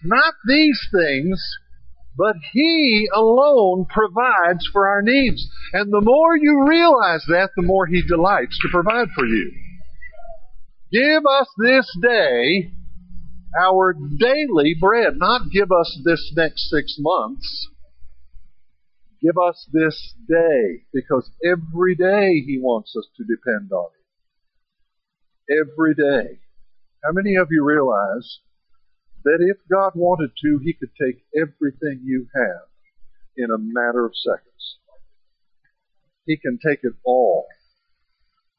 not 0.04 0.34
these 0.46 0.78
things, 0.92 1.40
but 2.16 2.36
He 2.52 3.08
alone 3.14 3.86
provides 3.88 4.68
for 4.70 4.86
our 4.86 5.00
needs. 5.00 5.48
And 5.72 5.90
the 5.90 6.02
more 6.02 6.36
you 6.36 6.66
realize 6.68 7.24
that, 7.28 7.50
the 7.56 7.62
more 7.62 7.86
He 7.86 8.02
delights 8.06 8.58
to 8.60 8.68
provide 8.70 9.08
for 9.14 9.24
you. 9.24 9.50
Give 10.92 11.22
us 11.24 11.48
this 11.58 11.86
day 12.02 12.72
our 13.58 13.94
daily 13.94 14.76
bread, 14.78 15.14
not 15.16 15.50
give 15.50 15.72
us 15.72 16.00
this 16.04 16.32
next 16.36 16.68
six 16.68 16.96
months 16.98 17.68
Give 19.22 19.36
us 19.36 19.68
this 19.70 20.14
day, 20.26 20.84
because 20.94 21.30
every 21.44 21.94
day 21.94 22.40
He 22.40 22.58
wants 22.58 22.96
us 22.96 23.06
to 23.16 23.24
depend 23.24 23.70
on 23.70 23.90
Him. 25.48 25.66
Every 25.68 25.94
day. 25.94 26.40
How 27.04 27.12
many 27.12 27.36
of 27.36 27.48
you 27.50 27.64
realize 27.64 28.40
that 29.24 29.38
if 29.40 29.58
God 29.68 29.92
wanted 29.94 30.30
to, 30.42 30.58
He 30.62 30.72
could 30.72 30.92
take 31.00 31.22
everything 31.36 32.00
you 32.02 32.28
have 32.34 32.68
in 33.36 33.50
a 33.50 33.58
matter 33.58 34.06
of 34.06 34.16
seconds? 34.16 34.78
He 36.24 36.36
can 36.38 36.58
take 36.64 36.80
it 36.82 36.94
all. 37.04 37.46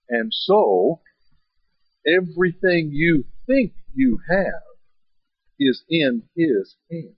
And 0.09 0.31
so, 0.31 1.01
everything 2.05 2.91
you 2.91 3.25
think 3.47 3.73
you 3.95 4.19
have 4.29 4.61
is 5.59 5.83
in 5.89 6.23
His 6.35 6.75
hands. 6.91 7.15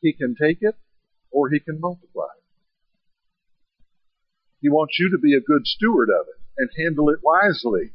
He 0.00 0.12
can 0.12 0.34
take 0.34 0.58
it 0.60 0.76
or 1.34 1.50
he 1.50 1.58
can 1.58 1.80
multiply 1.80 2.30
it. 2.38 2.44
He 4.60 4.70
wants 4.70 4.96
you 4.98 5.10
to 5.10 5.18
be 5.18 5.34
a 5.34 5.40
good 5.40 5.66
steward 5.66 6.08
of 6.08 6.26
it 6.28 6.40
and 6.56 6.70
handle 6.78 7.10
it 7.10 7.18
wisely. 7.22 7.92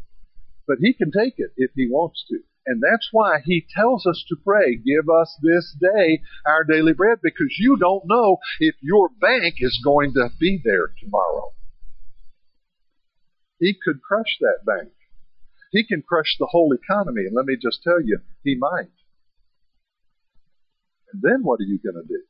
But 0.67 0.77
he 0.81 0.93
can 0.93 1.09
take 1.09 1.35
it 1.37 1.53
if 1.57 1.71
he 1.73 1.87
wants 1.89 2.23
to. 2.29 2.39
And 2.67 2.83
that's 2.83 3.09
why 3.11 3.39
he 3.43 3.65
tells 3.75 4.05
us 4.05 4.23
to 4.27 4.35
pray, 4.45 4.75
give 4.75 5.09
us 5.09 5.35
this 5.41 5.75
day 5.81 6.21
our 6.45 6.63
daily 6.63 6.93
bread, 6.93 7.17
because 7.23 7.55
you 7.57 7.77
don't 7.77 8.03
know 8.05 8.37
if 8.59 8.75
your 8.81 9.09
bank 9.09 9.55
is 9.59 9.81
going 9.83 10.13
to 10.13 10.29
be 10.39 10.61
there 10.63 10.91
tomorrow. 11.01 11.53
He 13.59 13.73
could 13.73 14.03
crush 14.03 14.37
that 14.41 14.59
bank. 14.65 14.91
He 15.71 15.87
can 15.87 16.03
crush 16.07 16.35
the 16.37 16.49
whole 16.51 16.73
economy. 16.73 17.21
And 17.25 17.35
let 17.35 17.45
me 17.45 17.55
just 17.59 17.81
tell 17.83 18.01
you, 18.01 18.19
he 18.43 18.55
might. 18.55 18.93
And 21.11 21.21
then 21.23 21.39
what 21.41 21.59
are 21.59 21.63
you 21.63 21.79
going 21.79 21.95
to 21.95 22.07
do? 22.07 22.21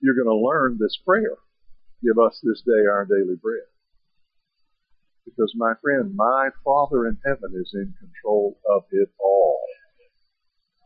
You're 0.00 0.14
going 0.14 0.26
to 0.26 0.46
learn 0.46 0.78
this 0.80 0.98
prayer. 1.04 1.36
Give 2.02 2.18
us 2.18 2.40
this 2.42 2.62
day 2.62 2.86
our 2.86 3.04
daily 3.04 3.36
bread. 3.40 3.66
Because 5.24 5.52
my 5.56 5.74
friend, 5.82 6.14
my 6.14 6.48
Father 6.64 7.06
in 7.06 7.18
heaven 7.24 7.52
is 7.54 7.72
in 7.74 7.94
control 7.98 8.58
of 8.70 8.84
it 8.90 9.10
all. 9.20 9.60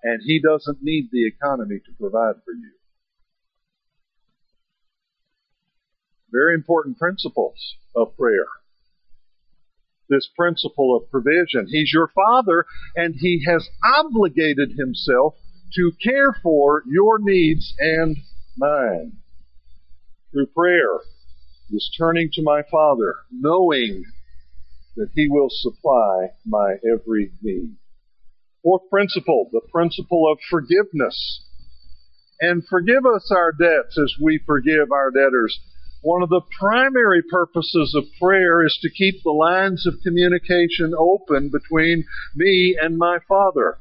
And 0.03 0.21
He 0.25 0.41
doesn't 0.41 0.79
need 0.83 1.11
the 1.13 1.27
economy 1.27 1.79
to 1.85 1.93
provide 1.99 2.37
for 2.45 2.53
you. 2.53 2.73
Very 6.33 6.55
important 6.55 6.99
principles 6.99 7.77
of 7.95 8.17
prayer. 8.17 8.49
This 10.09 10.29
principle 10.35 10.97
of 10.97 11.11
provision. 11.11 11.69
He's 11.69 11.93
your 11.93 12.11
Father 12.15 12.65
and 12.97 13.15
He 13.19 13.45
has 13.47 13.69
obligated 13.99 14.73
Himself 14.77 15.35
to 15.75 15.93
care 16.03 16.35
for 16.43 16.83
your 16.87 17.19
needs 17.21 17.75
and 17.79 18.17
mine. 18.57 19.13
Through 20.31 20.47
prayer 20.47 21.01
is 21.71 21.91
turning 21.97 22.31
to 22.35 22.43
my 22.43 22.63
Father, 22.71 23.15
knowing 23.31 24.05
that 24.97 25.09
He 25.15 25.29
will 25.29 25.49
supply 25.51 26.29
my 26.47 26.77
every 26.85 27.33
need. 27.43 27.77
Fourth 28.63 28.83
principle, 28.91 29.49
the 29.53 29.63
principle 29.73 30.31
of 30.31 30.39
forgiveness. 30.49 31.45
And 32.41 32.63
forgive 32.69 33.07
us 33.07 33.31
our 33.35 33.53
debts 33.53 33.99
as 33.99 34.15
we 34.21 34.41
forgive 34.45 34.93
our 34.93 35.11
debtors. 35.11 35.59
One 36.03 36.23
of 36.23 36.29
the 36.29 36.43
primary 36.59 37.23
purposes 37.23 37.95
of 37.97 38.05
prayer 38.21 38.65
is 38.65 38.77
to 38.83 38.91
keep 38.91 39.23
the 39.23 39.31
lines 39.31 39.87
of 39.87 40.01
communication 40.03 40.93
open 40.99 41.51
between 41.51 42.05
me 42.35 42.77
and 42.81 42.99
my 42.99 43.19
Father. 43.29 43.79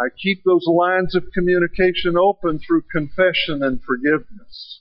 I 0.00 0.08
keep 0.08 0.44
those 0.44 0.66
lines 0.66 1.14
of 1.14 1.24
communication 1.34 2.16
open 2.16 2.58
through 2.58 2.84
confession 2.90 3.62
and 3.62 3.82
forgiveness. 3.82 4.80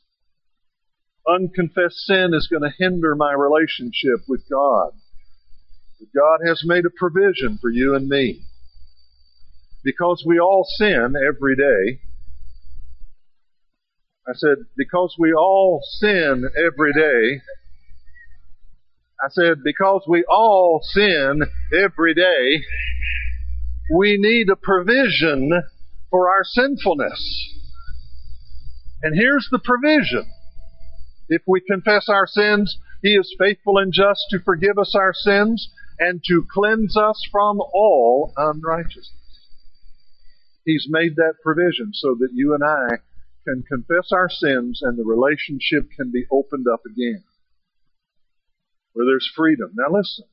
Unconfessed 1.28 1.98
sin 1.98 2.34
is 2.34 2.48
going 2.50 2.64
to 2.64 2.74
hinder 2.78 3.16
my 3.16 3.34
relationship 3.34 4.22
with 4.30 4.44
God. 4.50 4.92
But 6.00 6.08
God 6.18 6.40
has 6.48 6.64
made 6.64 6.86
a 6.86 6.90
provision 6.90 7.60
for 7.60 7.70
you 7.70 7.96
and 7.96 8.08
me. 8.08 8.46
Because 9.84 10.24
we 10.26 10.40
all 10.40 10.66
sin 10.66 11.14
every 11.18 11.58
day. 11.58 12.00
I 14.26 14.32
said, 14.36 14.58
because 14.78 15.16
we 15.20 15.34
all 15.34 15.82
sin 16.00 16.50
every 16.56 16.94
day. 16.94 17.42
I 19.22 19.28
said, 19.32 19.64
because 19.66 20.06
we 20.08 20.24
all 20.30 20.80
sin 20.82 21.42
every 21.74 22.14
day 22.14 22.64
we 23.90 24.18
need 24.20 24.50
a 24.50 24.56
provision 24.56 25.52
for 26.10 26.30
our 26.30 26.44
sinfulness. 26.44 27.56
And 29.02 29.16
here's 29.18 29.48
the 29.52 29.60
provision. 29.60 30.32
If 31.30 31.44
we 31.48 31.62
confess 31.62 32.10
our 32.10 32.28
sins, 32.28 32.78
He 33.02 33.16
is 33.16 33.36
faithful 33.40 33.78
and 33.78 33.94
just 33.94 34.22
to 34.32 34.40
forgive 34.40 34.78
us 34.78 34.94
our 34.96 35.14
sins 35.14 35.70
and 36.00 36.22
to 36.28 36.46
cleanse 36.52 36.98
us 36.98 37.22
from 37.32 37.60
all 37.60 38.34
unrighteousness. 38.38 39.14
He's 40.66 40.88
made 40.90 41.16
that 41.16 41.36
provision 41.44 41.92
so 41.94 42.16
that 42.20 42.30
you 42.34 42.54
and 42.54 42.64
I 42.64 42.98
can 43.46 43.64
confess 43.64 44.12
our 44.12 44.30
sins 44.30 44.82
and 44.84 44.98
the 44.98 45.04
relationship 45.04 45.90
can 45.96 46.12
be 46.12 46.26
opened 46.32 46.68
up 46.72 46.82
again. 46.86 47.24
Where 48.94 49.06
there's 49.06 49.30
freedom. 49.36 49.72
Now 49.76 49.96
listen. 49.96 50.26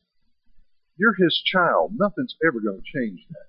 You're 0.96 1.14
his 1.14 1.42
child. 1.44 1.92
Nothing's 1.96 2.36
ever 2.46 2.60
going 2.60 2.82
to 2.82 2.98
change 2.98 3.26
that. 3.28 3.46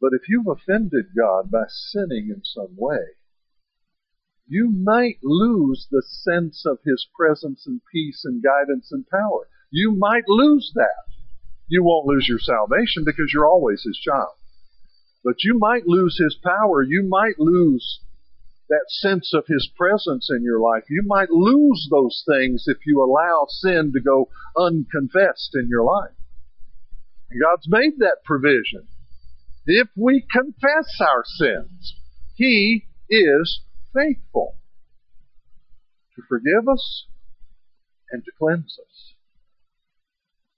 But 0.00 0.12
if 0.12 0.28
you've 0.28 0.46
offended 0.46 1.06
God 1.16 1.50
by 1.50 1.64
sinning 1.68 2.28
in 2.28 2.42
some 2.44 2.76
way, 2.76 3.16
you 4.46 4.70
might 4.70 5.18
lose 5.22 5.88
the 5.90 6.02
sense 6.02 6.64
of 6.66 6.78
his 6.84 7.06
presence 7.18 7.66
and 7.66 7.80
peace 7.92 8.24
and 8.24 8.42
guidance 8.42 8.92
and 8.92 9.06
power. 9.08 9.48
You 9.70 9.96
might 9.96 10.28
lose 10.28 10.72
that. 10.74 11.06
You 11.68 11.82
won't 11.82 12.06
lose 12.06 12.28
your 12.28 12.38
salvation 12.38 13.02
because 13.04 13.32
you're 13.32 13.48
always 13.48 13.82
His 13.82 13.98
child. 13.98 14.34
But 15.24 15.42
you 15.42 15.58
might 15.58 15.86
lose 15.86 16.18
His 16.18 16.38
power. 16.42 16.82
You 16.82 17.02
might 17.02 17.38
lose 17.38 18.00
that 18.68 18.86
sense 18.88 19.32
of 19.34 19.46
His 19.46 19.70
presence 19.76 20.28
in 20.30 20.42
your 20.42 20.60
life. 20.60 20.84
You 20.88 21.02
might 21.06 21.30
lose 21.30 21.88
those 21.90 22.24
things 22.26 22.64
if 22.66 22.78
you 22.86 23.02
allow 23.02 23.46
sin 23.48 23.92
to 23.94 24.00
go 24.00 24.28
unconfessed 24.56 25.50
in 25.54 25.68
your 25.68 25.84
life. 25.84 26.14
And 27.30 27.40
God's 27.40 27.68
made 27.68 27.98
that 27.98 28.18
provision. 28.24 28.88
If 29.66 29.88
we 29.96 30.24
confess 30.30 31.00
our 31.00 31.24
sins, 31.24 31.94
He 32.34 32.86
is 33.08 33.60
faithful 33.94 34.56
to 36.14 36.22
forgive 36.28 36.68
us 36.68 37.06
and 38.10 38.24
to 38.24 38.30
cleanse 38.38 38.78
us. 38.78 39.14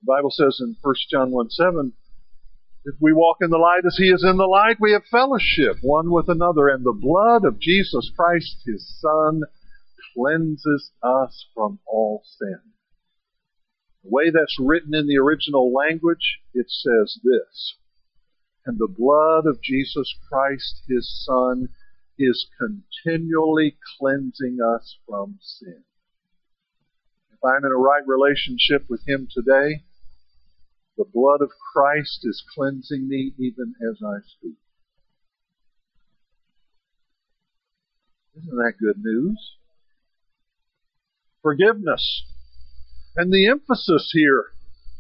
The 0.03 0.07
Bible 0.07 0.31
says 0.31 0.59
in 0.61 0.77
1 0.81 0.95
John 1.11 1.31
1 1.31 1.51
7, 1.51 1.93
if 2.89 2.95
we 3.01 3.13
walk 3.13 3.37
in 3.43 3.51
the 3.51 3.59
light 3.59 3.85
as 3.87 3.97
he 3.99 4.09
is 4.09 4.25
in 4.25 4.39
the 4.39 4.47
light, 4.47 4.79
we 4.81 4.93
have 4.93 5.05
fellowship 5.11 5.77
one 5.83 6.11
with 6.11 6.29
another, 6.29 6.69
and 6.69 6.85
the 6.85 6.99
blood 6.99 7.45
of 7.45 7.61
Jesus 7.61 8.11
Christ, 8.17 8.63
his 8.65 8.99
Son, 8.99 9.43
cleanses 10.15 10.91
us 11.03 11.47
from 11.55 11.81
all 11.87 12.23
sin. 12.39 12.61
The 14.03 14.11
way 14.11 14.31
that's 14.31 14.59
written 14.59 14.95
in 14.95 15.07
the 15.07 15.19
original 15.19 15.71
language, 15.71 16.41
it 16.55 16.71
says 16.71 17.21
this. 17.23 17.77
And 18.65 18.79
the 18.79 18.89
blood 18.89 19.45
of 19.47 19.61
Jesus 19.63 20.15
Christ, 20.31 20.83
his 20.89 21.25
Son, 21.27 21.69
is 22.19 22.49
continually 22.59 23.77
cleansing 23.99 24.59
us 24.65 24.97
from 25.07 25.39
sin. 25.43 25.85
If 27.33 27.45
I'm 27.45 27.65
in 27.65 27.71
a 27.71 27.77
right 27.77 28.03
relationship 28.07 28.87
with 28.89 29.07
him 29.07 29.29
today, 29.31 29.85
the 30.99 31.05
blood 31.05 31.41
of 31.41 31.51
Christ 31.73 32.21
is 32.25 32.43
cleansing 32.55 33.09
me 33.09 33.33
even 33.39 33.75
as 33.89 34.03
I 34.05 34.19
speak. 34.27 34.59
Isn't 38.37 38.57
that 38.57 38.75
good 38.81 39.03
news? 39.03 39.55
Forgiveness. 41.41 42.25
And 43.17 43.33
the 43.33 43.47
emphasis 43.47 44.11
here 44.13 44.47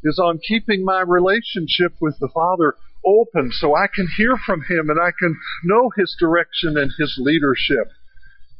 is 0.05 0.19
on 0.19 0.39
keeping 0.39 0.85
my 0.85 1.01
relationship 1.01 1.95
with 2.01 2.17
the 2.21 2.31
Father 2.33 2.75
open 3.05 3.51
so 3.53 3.75
I 3.75 3.87
can 3.93 4.09
hear 4.17 4.37
from 4.37 4.63
Him 4.63 4.91
and 4.91 5.01
I 5.01 5.11
can 5.19 5.37
know 5.65 5.91
His 5.97 6.17
direction 6.19 6.77
and 6.77 6.93
His 6.97 7.19
leadership. 7.21 7.91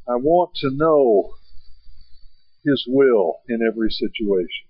I 0.09 0.17
want 0.17 0.57
to 0.57 0.71
know 0.73 1.35
His 2.65 2.85
will 2.89 3.37
in 3.49 3.61
every 3.67 3.91
situation. 3.91 4.68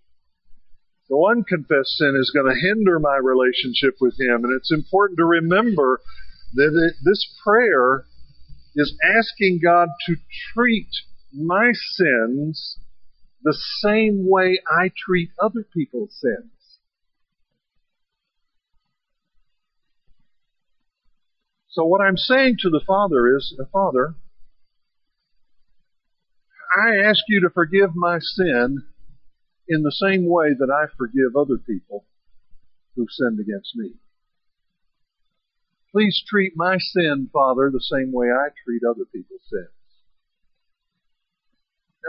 So 1.09 1.27
unconfessed 1.31 1.97
sin 1.97 2.17
is 2.21 2.31
going 2.35 2.53
to 2.53 2.61
hinder 2.61 2.99
my 2.99 3.17
relationship 3.17 3.97
with 4.01 4.15
Him, 4.21 4.45
and 4.45 4.53
it's 4.53 4.73
important 4.73 5.19
to 5.19 5.25
remember 5.25 6.01
that 6.55 6.69
it, 6.75 6.95
this 7.03 7.27
prayer 7.43 8.05
is 8.77 8.97
asking 9.03 9.61
God 9.63 9.89
to 10.07 10.17
treat 10.55 10.89
my 11.33 11.73
sins 11.73 12.79
the 13.43 13.57
same 13.83 14.29
way 14.29 14.61
I 14.71 14.91
treat 14.97 15.31
other 15.41 15.65
people's 15.75 16.15
sins. 16.21 16.53
So 21.69 21.85
what 21.85 22.01
I'm 22.01 22.17
saying 22.17 22.57
to 22.61 22.71
the 22.71 22.83
Father 22.87 23.37
is, 23.37 23.57
uh, 23.59 23.65
Father, 23.73 24.15
I 26.77 26.97
ask 26.97 27.21
you 27.29 27.41
to 27.41 27.51
forgive 27.51 27.91
my 27.95 28.19
sin 28.19 28.85
in 29.69 29.83
the 29.83 29.93
same 29.93 30.27
way 30.27 30.55
that 30.59 30.71
I 30.71 30.87
forgive 30.97 31.37
other 31.37 31.59
people 31.59 32.07
who've 32.97 33.11
sinned 33.11 33.39
against 33.39 33.77
me. 33.77 33.95
Please 35.93 36.23
treat 36.27 36.53
my 36.57 36.79
sin, 36.79 37.29
Father, 37.33 37.71
the 37.71 37.81
same 37.81 38.13
way 38.13 38.29
I 38.29 38.49
treat 38.65 38.83
other 38.85 39.05
people's 39.05 39.43
sins. 39.49 39.69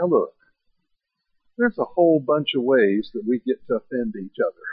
Now 0.00 0.06
look, 0.06 0.34
there's 1.56 1.78
a 1.78 1.84
whole 1.84 2.20
bunch 2.20 2.48
of 2.56 2.62
ways 2.62 3.10
that 3.12 3.24
we 3.26 3.38
get 3.38 3.66
to 3.68 3.74
offend 3.74 4.14
each 4.16 4.36
other. 4.40 4.64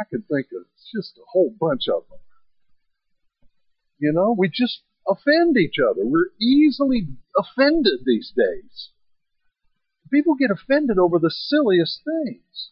I 0.00 0.04
can 0.08 0.22
think 0.22 0.46
of 0.56 0.66
just 0.94 1.18
a 1.18 1.26
whole 1.32 1.54
bunch 1.58 1.88
of 1.88 2.08
them. 2.08 2.18
You 3.98 4.12
know, 4.12 4.34
we 4.36 4.48
just 4.48 4.82
offend 5.06 5.56
each 5.56 5.76
other. 5.78 6.02
We're 6.04 6.30
easily 6.40 7.08
offended 7.36 8.00
these 8.04 8.32
days. 8.36 8.90
People 10.12 10.34
get 10.34 10.50
offended 10.50 10.98
over 10.98 11.18
the 11.18 11.30
silliest 11.30 12.02
things. 12.04 12.70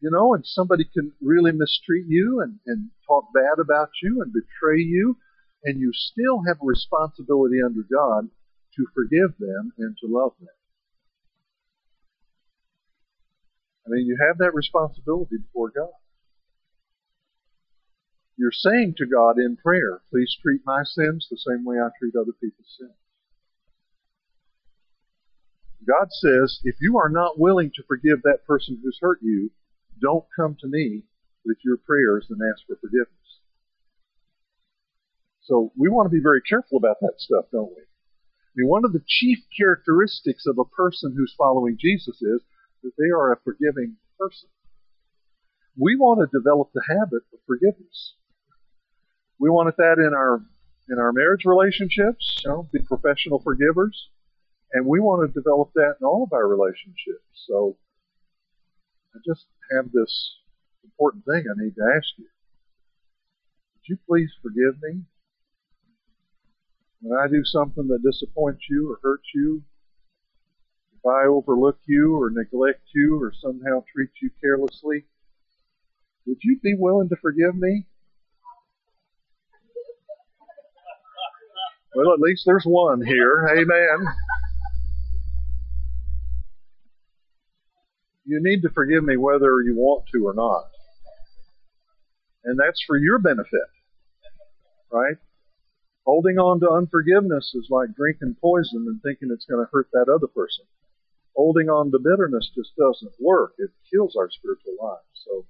You 0.00 0.10
know, 0.10 0.34
and 0.34 0.44
somebody 0.46 0.84
can 0.84 1.12
really 1.20 1.52
mistreat 1.52 2.06
you 2.06 2.40
and, 2.40 2.58
and 2.66 2.90
talk 3.06 3.26
bad 3.34 3.58
about 3.60 3.90
you 4.02 4.20
and 4.22 4.32
betray 4.32 4.80
you, 4.80 5.16
and 5.64 5.80
you 5.80 5.92
still 5.92 6.42
have 6.46 6.58
a 6.62 6.66
responsibility 6.66 7.58
under 7.64 7.82
God 7.82 8.28
to 8.76 8.86
forgive 8.94 9.36
them 9.38 9.72
and 9.78 9.96
to 10.00 10.06
love 10.08 10.32
them. 10.40 10.48
I 13.86 13.90
mean, 13.90 14.06
you 14.06 14.16
have 14.26 14.38
that 14.38 14.54
responsibility 14.54 15.36
before 15.38 15.70
God. 15.70 15.90
You're 18.36 18.52
saying 18.52 18.94
to 18.98 19.06
God 19.06 19.38
in 19.38 19.56
prayer, 19.56 20.00
please 20.10 20.36
treat 20.40 20.62
my 20.64 20.82
sins 20.84 21.28
the 21.30 21.36
same 21.36 21.64
way 21.64 21.76
I 21.78 21.90
treat 21.98 22.14
other 22.16 22.32
people's 22.32 22.76
sins. 22.78 23.01
God 25.86 26.08
says, 26.10 26.60
if 26.64 26.76
you 26.80 26.98
are 26.98 27.08
not 27.08 27.38
willing 27.38 27.70
to 27.74 27.82
forgive 27.86 28.22
that 28.22 28.46
person 28.46 28.80
who's 28.82 28.98
hurt 29.00 29.18
you, 29.22 29.50
don't 30.00 30.24
come 30.34 30.56
to 30.60 30.68
me 30.68 31.04
with 31.44 31.58
your 31.64 31.76
prayers 31.76 32.26
and 32.30 32.40
ask 32.52 32.66
for 32.66 32.76
forgiveness. 32.80 33.40
So 35.42 35.72
we 35.76 35.88
want 35.88 36.06
to 36.06 36.14
be 36.14 36.22
very 36.22 36.40
careful 36.40 36.78
about 36.78 36.96
that 37.00 37.14
stuff, 37.18 37.46
don't 37.50 37.70
we? 37.70 37.82
I 37.82 38.52
mean, 38.56 38.68
one 38.68 38.84
of 38.84 38.92
the 38.92 39.02
chief 39.06 39.38
characteristics 39.56 40.46
of 40.46 40.58
a 40.58 40.64
person 40.64 41.14
who's 41.16 41.34
following 41.36 41.78
Jesus 41.80 42.22
is 42.22 42.42
that 42.82 42.92
they 42.98 43.10
are 43.10 43.32
a 43.32 43.40
forgiving 43.42 43.96
person. 44.18 44.48
We 45.76 45.96
want 45.96 46.20
to 46.20 46.38
develop 46.38 46.70
the 46.74 46.84
habit 46.86 47.22
of 47.32 47.40
forgiveness. 47.46 48.14
We 49.38 49.50
want 49.50 49.74
that 49.76 49.98
in 49.98 50.12
our 50.14 50.42
in 50.88 50.98
our 50.98 51.12
marriage 51.12 51.44
relationships, 51.44 52.42
you 52.44 52.50
know, 52.50 52.68
be 52.72 52.80
professional 52.80 53.40
forgivers, 53.40 54.08
and 54.72 54.86
we 54.86 55.00
want 55.00 55.26
to 55.26 55.40
develop 55.40 55.70
that 55.74 55.96
in 56.00 56.06
all 56.06 56.22
of 56.24 56.32
our 56.32 56.46
relationships. 56.48 57.26
So 57.46 57.76
I 59.14 59.18
just 59.26 59.46
have 59.76 59.92
this 59.92 60.36
important 60.84 61.24
thing 61.24 61.44
I 61.48 61.62
need 61.62 61.74
to 61.76 61.92
ask 61.96 62.08
you. 62.18 62.26
Would 63.76 63.88
you 63.88 63.98
please 64.08 64.30
forgive 64.42 64.80
me? 64.82 65.02
When 67.02 67.18
I 67.18 67.26
do 67.28 67.44
something 67.44 67.88
that 67.88 68.02
disappoints 68.02 68.62
you 68.70 68.90
or 68.90 69.00
hurts 69.02 69.28
you, 69.34 69.62
if 70.94 71.04
I 71.04 71.26
overlook 71.26 71.78
you 71.86 72.16
or 72.16 72.30
neglect 72.30 72.82
you 72.94 73.20
or 73.20 73.32
somehow 73.42 73.84
treat 73.92 74.10
you 74.22 74.30
carelessly, 74.40 75.04
would 76.26 76.38
you 76.42 76.60
be 76.62 76.76
willing 76.78 77.08
to 77.08 77.16
forgive 77.16 77.56
me? 77.56 77.86
Well, 81.94 82.14
at 82.14 82.20
least 82.20 82.44
there's 82.46 82.64
one 82.64 83.04
here. 83.04 83.48
Amen. 83.50 84.06
You 88.24 88.40
need 88.42 88.62
to 88.62 88.70
forgive 88.70 89.02
me 89.02 89.16
whether 89.16 89.60
you 89.62 89.74
want 89.76 90.04
to 90.12 90.26
or 90.26 90.34
not. 90.34 90.70
And 92.44 92.58
that's 92.58 92.82
for 92.86 92.96
your 92.96 93.18
benefit. 93.18 93.68
Right? 94.90 95.16
Holding 96.04 96.38
on 96.38 96.60
to 96.60 96.70
unforgiveness 96.70 97.52
is 97.54 97.68
like 97.70 97.94
drinking 97.94 98.36
poison 98.40 98.86
and 98.88 99.00
thinking 99.02 99.30
it's 99.32 99.46
going 99.46 99.64
to 99.64 99.70
hurt 99.72 99.88
that 99.92 100.12
other 100.12 100.26
person. 100.26 100.64
Holding 101.34 101.68
on 101.68 101.90
to 101.92 101.98
bitterness 101.98 102.50
just 102.54 102.76
doesn't 102.76 103.14
work. 103.20 103.54
It 103.58 103.70
kills 103.90 104.16
our 104.18 104.28
spiritual 104.30 104.74
life. 104.82 105.06
So 105.14 105.46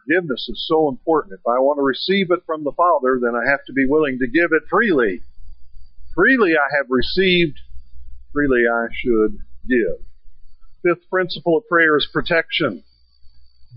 forgiveness 0.00 0.48
is 0.48 0.66
so 0.66 0.88
important. 0.88 1.34
If 1.34 1.46
I 1.46 1.60
want 1.60 1.78
to 1.78 1.82
receive 1.82 2.30
it 2.30 2.40
from 2.46 2.64
the 2.64 2.72
Father, 2.72 3.20
then 3.22 3.34
I 3.36 3.48
have 3.48 3.64
to 3.66 3.72
be 3.72 3.86
willing 3.86 4.18
to 4.18 4.26
give 4.26 4.52
it 4.52 4.64
freely. 4.68 5.20
Freely 6.14 6.52
I 6.56 6.76
have 6.76 6.86
received, 6.88 7.58
freely 8.32 8.64
I 8.66 8.86
should 8.92 9.38
give. 9.68 10.04
Fifth 10.84 11.08
principle 11.10 11.56
of 11.56 11.68
prayer 11.68 11.96
is 11.96 12.06
protection. 12.12 12.84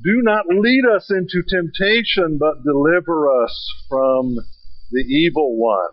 Do 0.03 0.21
not 0.21 0.45
lead 0.47 0.83
us 0.85 1.09
into 1.09 1.41
temptation, 1.47 2.37
but 2.37 2.63
deliver 2.63 3.43
us 3.43 3.67
from 3.87 4.35
the 4.91 5.01
evil 5.01 5.57
one. 5.57 5.91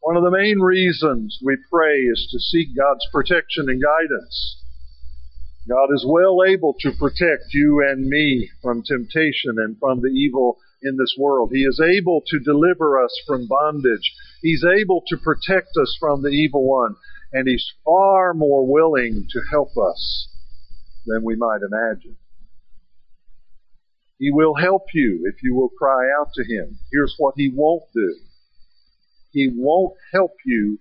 One 0.00 0.16
of 0.18 0.22
the 0.22 0.30
main 0.30 0.60
reasons 0.60 1.38
we 1.42 1.56
pray 1.72 2.00
is 2.00 2.28
to 2.30 2.38
seek 2.38 2.76
God's 2.76 3.06
protection 3.10 3.70
and 3.70 3.82
guidance. 3.82 4.60
God 5.66 5.88
is 5.94 6.04
well 6.06 6.44
able 6.46 6.74
to 6.80 6.92
protect 6.92 7.54
you 7.54 7.82
and 7.88 8.06
me 8.06 8.50
from 8.62 8.82
temptation 8.82 9.56
and 9.56 9.78
from 9.78 10.02
the 10.02 10.08
evil 10.08 10.58
in 10.82 10.98
this 10.98 11.16
world. 11.18 11.50
He 11.54 11.62
is 11.62 11.80
able 11.80 12.22
to 12.26 12.38
deliver 12.38 13.02
us 13.02 13.18
from 13.26 13.46
bondage. 13.48 14.12
He's 14.42 14.62
able 14.62 15.02
to 15.08 15.16
protect 15.16 15.70
us 15.80 15.96
from 15.98 16.20
the 16.20 16.28
evil 16.28 16.68
one. 16.68 16.96
And 17.34 17.48
He's 17.48 17.72
far 17.84 18.32
more 18.32 18.64
willing 18.64 19.26
to 19.28 19.40
help 19.50 19.76
us 19.76 20.28
than 21.04 21.24
we 21.24 21.34
might 21.34 21.62
imagine. 21.68 22.16
He 24.18 24.30
will 24.30 24.54
help 24.54 24.86
you 24.94 25.24
if 25.26 25.42
you 25.42 25.56
will 25.56 25.68
cry 25.68 26.08
out 26.16 26.28
to 26.34 26.44
Him. 26.44 26.78
Here's 26.92 27.16
what 27.18 27.34
He 27.36 27.50
won't 27.52 27.82
do. 27.92 28.20
He 29.32 29.50
won't 29.52 29.94
help 30.12 30.36
you 30.46 30.78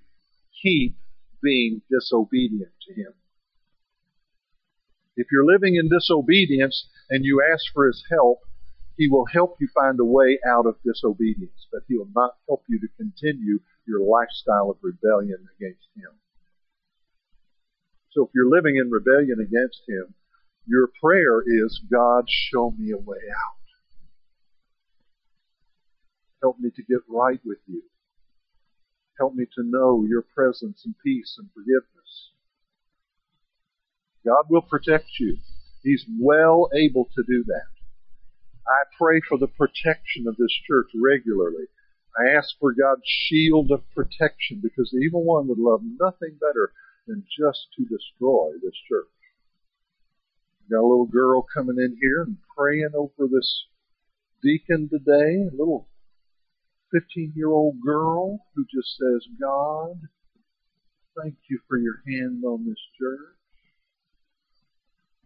keep 0.61 0.95
being 1.41 1.81
disobedient 1.89 2.71
to 2.87 2.93
Him. 2.93 3.13
If 5.17 5.27
you're 5.31 5.51
living 5.51 5.75
in 5.75 5.89
disobedience 5.89 6.87
and 7.09 7.25
you 7.25 7.43
ask 7.51 7.65
for 7.73 7.87
His 7.87 8.03
help, 8.11 8.41
He 8.95 9.09
will 9.09 9.25
help 9.25 9.57
you 9.59 9.67
find 9.73 9.99
a 9.99 10.05
way 10.05 10.37
out 10.47 10.67
of 10.67 10.75
disobedience, 10.85 11.65
but 11.71 11.81
He 11.87 11.97
will 11.97 12.09
not 12.15 12.35
help 12.47 12.63
you 12.69 12.79
to 12.79 12.87
continue 12.95 13.59
your 13.87 14.01
lifestyle 14.01 14.69
of 14.69 14.77
rebellion 14.83 15.47
against 15.57 15.87
Him. 15.95 16.11
So 18.13 18.25
if 18.25 18.29
you're 18.35 18.49
living 18.49 18.77
in 18.77 18.91
rebellion 18.91 19.39
against 19.41 19.81
Him, 19.87 20.13
your 20.67 20.89
prayer 21.01 21.41
is, 21.41 21.81
God, 21.91 22.25
show 22.27 22.71
me 22.77 22.91
a 22.91 22.97
way 22.97 23.17
out. 23.17 23.63
Help 26.41 26.59
me 26.59 26.69
to 26.75 26.83
get 26.83 26.99
right 27.09 27.39
with 27.43 27.59
you. 27.67 27.83
Help 29.17 29.33
me 29.33 29.45
to 29.55 29.63
know 29.63 30.05
your 30.07 30.21
presence 30.21 30.83
and 30.85 30.95
peace 31.03 31.35
and 31.37 31.49
forgiveness. 31.53 32.31
God 34.25 34.45
will 34.49 34.61
protect 34.61 35.19
you. 35.19 35.37
He's 35.83 36.05
well 36.19 36.69
able 36.73 37.05
to 37.15 37.23
do 37.27 37.43
that. 37.47 37.71
I 38.67 38.83
pray 38.97 39.21
for 39.27 39.37
the 39.37 39.47
protection 39.47 40.27
of 40.27 40.37
this 40.37 40.53
church 40.67 40.87
regularly. 40.95 41.65
I 42.17 42.35
ask 42.35 42.55
for 42.59 42.73
God's 42.73 43.03
shield 43.05 43.71
of 43.71 43.83
protection 43.93 44.61
because 44.61 44.91
the 44.91 44.99
evil 44.99 45.23
one 45.23 45.47
would 45.47 45.57
love 45.57 45.81
nothing 45.83 46.37
better 46.39 46.71
than 47.07 47.23
just 47.37 47.67
to 47.77 47.83
destroy 47.83 48.51
this 48.61 48.75
church. 48.87 49.07
Got 50.69 50.79
a 50.79 50.87
little 50.87 51.05
girl 51.05 51.45
coming 51.53 51.77
in 51.77 51.97
here 52.01 52.23
and 52.23 52.37
praying 52.57 52.91
over 52.95 53.27
this 53.27 53.65
deacon 54.41 54.89
today, 54.89 55.47
a 55.47 55.55
little 55.55 55.87
15 56.91 57.33
year 57.35 57.49
old 57.49 57.81
girl 57.81 58.45
who 58.55 58.65
just 58.65 58.97
says, 58.97 59.27
God, 59.41 59.99
thank 61.19 61.35
you 61.49 61.59
for 61.67 61.77
your 61.77 62.01
hand 62.07 62.43
on 62.45 62.65
this 62.65 62.79
church. 62.99 63.35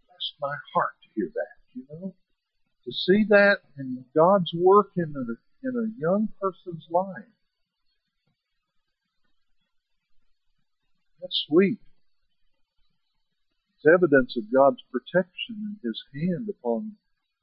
Bless 0.06 0.32
my 0.40 0.54
heart 0.74 0.94
to 1.02 1.08
hear 1.14 1.30
that, 1.34 1.78
you 1.78 1.84
know? 1.90 2.14
To 2.84 2.92
see 2.92 3.24
that 3.28 3.58
in 3.78 4.04
God's 4.16 4.52
work 4.54 4.90
in 4.96 5.14
a, 5.14 5.68
in 5.68 5.76
a 5.76 6.00
young 6.00 6.28
person's 6.40 6.86
life. 6.90 7.37
That's 11.20 11.44
sweet. 11.48 11.78
It's 13.76 13.86
evidence 13.86 14.36
of 14.36 14.52
God's 14.52 14.82
protection 14.90 15.56
and 15.62 15.76
His 15.82 16.02
hand 16.14 16.48
upon 16.48 16.96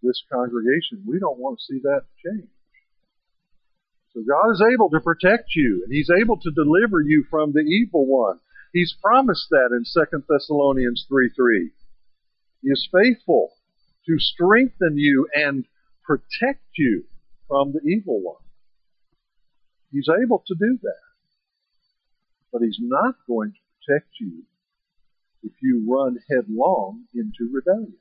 this 0.04 0.22
congregation. 0.32 1.04
We 1.08 1.20
don't 1.20 1.40
want 1.40 1.60
to 1.60 1.66
see 1.66 1.80
that 1.84 2.04
change. 2.24 2.50
So 4.14 4.22
God 4.28 4.52
is 4.52 4.64
able 4.74 4.90
to 4.92 5.00
protect 5.00 5.56
you, 5.56 5.84
and 5.84 5.94
He's 5.94 6.10
able 6.10 6.38
to 6.38 6.52
deliver 6.52 7.02
you 7.02 7.26
from 7.30 7.52
the 7.52 7.62
evil 7.62 8.06
one. 8.06 8.40
He's 8.74 8.96
promised 9.02 9.48
that 9.52 9.70
in 9.72 9.84
2 9.84 10.24
Thessalonians 10.28 11.06
3 11.08 11.30
3. 11.36 11.72
He 12.62 12.70
is 12.70 12.90
faithful 12.92 13.52
to 14.08 14.16
strengthen 14.20 14.98
you 14.98 15.28
and 15.34 15.66
protect 16.04 16.64
you 16.78 17.06
from 17.48 17.74
the 17.74 17.82
evil 17.88 18.22
one. 18.22 18.44
He's 19.92 20.10
able 20.10 20.44
to 20.48 20.56
do 20.56 20.78
that. 20.82 21.06
But 22.52 22.62
He's 22.62 22.80
not 22.82 23.16
going 23.28 23.52
to 23.52 23.60
protect 23.86 24.20
you 24.20 24.44
if 25.44 25.52
you 25.62 25.86
run 25.88 26.18
headlong 26.30 27.06
into 27.14 27.52
rebellion. 27.52 27.98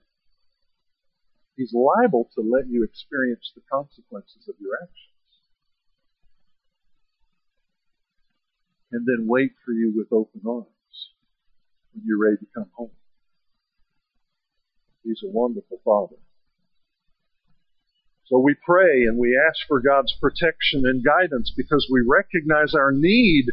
He's 1.56 1.72
liable 1.72 2.28
to 2.34 2.40
let 2.40 2.68
you 2.68 2.82
experience 2.82 3.52
the 3.54 3.62
consequences 3.70 4.48
of 4.48 4.56
your 4.60 4.74
actions. 4.74 4.98
And 8.90 9.06
then 9.06 9.26
wait 9.28 9.52
for 9.64 9.72
you 9.72 9.92
with 9.94 10.12
open 10.12 10.40
arms 10.48 10.66
when 11.92 12.04
you're 12.04 12.18
ready 12.18 12.38
to 12.38 12.46
come 12.54 12.70
home. 12.74 12.90
He's 15.04 15.20
a 15.22 15.30
wonderful 15.30 15.80
Father. 15.84 16.16
So 18.26 18.38
we 18.38 18.54
pray 18.64 19.02
and 19.02 19.18
we 19.18 19.38
ask 19.38 19.58
for 19.68 19.80
God's 19.80 20.14
protection 20.18 20.86
and 20.86 21.04
guidance 21.04 21.52
because 21.54 21.86
we 21.92 22.00
recognize 22.08 22.74
our 22.74 22.90
need 22.90 23.46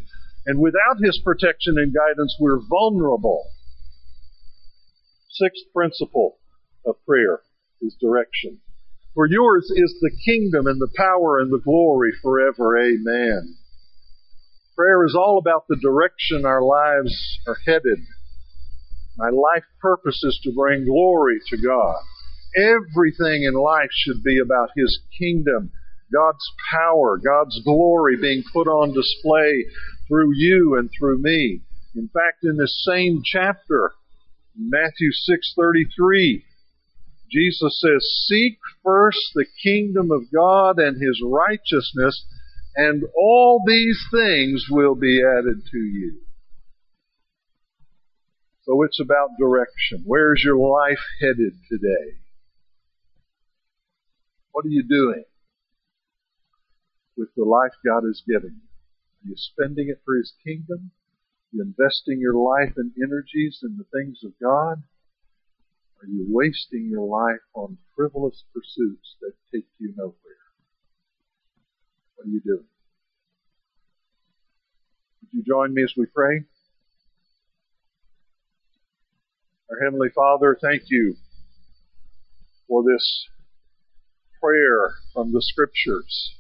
and 0.46 0.60
without 0.60 0.98
His 1.04 1.20
protection 1.24 1.78
and 1.78 1.94
guidance 1.94 2.36
we're 2.40 2.60
vulnerable. 2.60 3.46
Sixth 5.30 5.64
principle 5.74 6.38
of 6.86 6.96
prayer 7.06 7.42
is 7.82 7.96
direction. 8.02 8.60
For 9.14 9.28
yours 9.28 9.72
is 9.76 9.98
the 10.02 10.12
kingdom 10.26 10.68
and 10.68 10.80
the 10.80 10.92
power 10.96 11.40
and 11.40 11.52
the 11.52 11.62
glory 11.64 12.12
forever. 12.22 12.78
Amen. 12.78 13.58
Prayer 14.76 15.06
is 15.06 15.16
all 15.16 15.38
about 15.38 15.66
the 15.68 15.76
direction 15.82 16.46
our 16.46 16.62
lives 16.64 17.40
are 17.46 17.58
headed. 17.66 18.00
My 19.18 19.30
life 19.30 19.66
purpose 19.82 20.24
is 20.24 20.40
to 20.44 20.54
bring 20.54 20.86
glory 20.86 21.40
to 21.50 21.58
God. 21.58 21.98
Everything 22.56 23.44
in 23.44 23.54
life 23.54 23.90
should 23.92 24.24
be 24.24 24.40
about 24.40 24.70
His 24.76 25.02
kingdom, 25.20 25.72
God's 26.14 26.46
power, 26.72 27.18
God's 27.18 27.62
glory 27.64 28.18
being 28.20 28.44
put 28.54 28.68
on 28.68 28.94
display 28.94 29.66
through 30.12 30.36
you 30.36 30.76
and 30.78 30.90
through 31.00 31.22
me. 31.22 31.62
In 31.96 32.10
fact, 32.10 32.44
in 32.44 32.58
this 32.58 32.84
same 32.86 33.22
chapter, 33.24 33.94
Matthew 34.58 35.12
6:33 35.14 36.44
Jesus 37.32 37.80
says, 37.80 38.26
"Seek 38.28 38.60
first 38.84 39.32
the 39.34 39.46
kingdom 39.64 40.12
of 40.12 40.30
God 40.32 40.80
and 40.80 41.02
his 41.02 41.22
righteousness, 41.24 42.26
and 42.76 43.06
all 43.16 43.64
these 43.66 44.06
things 44.12 44.66
will 44.70 44.96
be 44.96 45.24
added 45.24 45.66
to 45.66 45.78
you." 45.78 46.20
So 48.64 48.84
it's 48.84 49.00
about 49.00 49.38
direction. 49.40 50.04
Where's 50.06 50.44
your 50.44 50.58
life 50.58 51.00
headed 51.22 51.54
today? 51.70 52.18
What 54.52 54.66
are 54.66 54.70
you 54.70 54.84
doing 54.84 55.24
with 57.16 57.34
the 57.36 57.46
life 57.46 57.74
God 57.86 58.04
has 58.04 58.22
given 58.28 58.60
you? 58.62 58.71
Are 59.24 59.30
you 59.30 59.36
spending 59.36 59.90
it 59.90 60.02
for 60.04 60.16
his 60.16 60.34
kingdom? 60.44 60.92
Are 60.92 61.58
you 61.58 61.62
investing 61.62 62.20
your 62.20 62.34
life 62.34 62.74
and 62.78 62.92
energies 63.02 63.60
in 63.64 63.78
the 63.78 63.86
things 63.92 64.24
of 64.24 64.32
God? 64.42 64.84
Are 66.02 66.08
you 66.08 66.26
wasting 66.30 66.88
your 66.90 67.06
life 67.06 67.42
on 67.54 67.78
frivolous 67.96 68.44
pursuits 68.54 69.16
that 69.22 69.34
take 69.54 69.68
you 69.78 69.94
nowhere? 69.96 70.16
What 72.16 72.26
are 72.26 72.30
you 72.30 72.42
doing? 72.42 72.66
Would 75.22 75.30
you 75.32 75.44
join 75.44 75.74
me 75.74 75.84
as 75.84 75.94
we 75.96 76.08
pray? 76.08 76.46
Our 79.70 79.80
Heavenly 79.84 80.10
Father, 80.10 80.58
thank 80.60 80.84
you 80.88 81.16
for 82.68 82.84
this 82.84 83.28
prayer 84.42 84.96
from 85.14 85.32
the 85.32 85.42
Scriptures. 85.42 86.34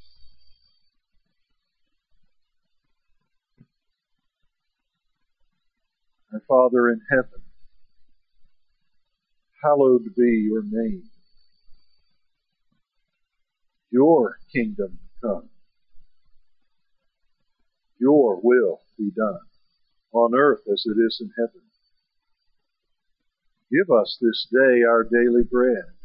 Our 6.33 6.41
Father 6.47 6.89
in 6.89 7.01
heaven, 7.09 7.41
hallowed 9.63 10.15
be 10.15 10.47
your 10.47 10.63
name. 10.63 11.03
Your 13.91 14.37
kingdom 14.53 14.99
come. 15.21 15.49
Your 17.99 18.39
will 18.41 18.79
be 18.97 19.11
done 19.15 19.39
on 20.13 20.33
earth 20.33 20.61
as 20.71 20.85
it 20.85 20.97
is 20.99 21.19
in 21.21 21.31
heaven. 21.37 21.61
Give 23.69 23.93
us 23.93 24.17
this 24.21 24.47
day 24.51 24.83
our 24.83 25.03
daily 25.03 25.43
bread 25.49 25.95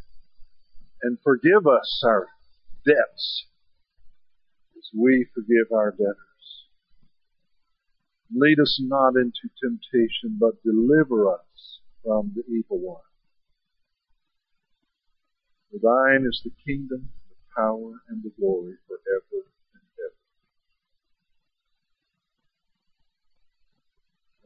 and 1.03 1.18
forgive 1.22 1.66
us 1.66 2.03
our 2.05 2.29
debts 2.85 3.47
as 4.77 4.91
we 4.93 5.27
forgive 5.35 5.72
our 5.72 5.93
debtors 5.93 6.26
Lead 8.35 8.59
us 8.61 8.81
not 8.83 9.16
into 9.16 9.49
temptation, 9.62 10.37
but 10.39 10.62
deliver 10.62 11.33
us 11.33 11.81
from 12.03 12.33
the 12.35 12.43
evil 12.53 12.79
one. 12.79 13.01
For 15.70 15.79
thine 15.83 16.27
is 16.27 16.41
the 16.45 16.53
kingdom, 16.64 17.11
the 17.29 17.37
power, 17.57 18.01
and 18.09 18.22
the 18.22 18.33
glory 18.39 18.74
forever 18.89 19.47
and 19.74 19.83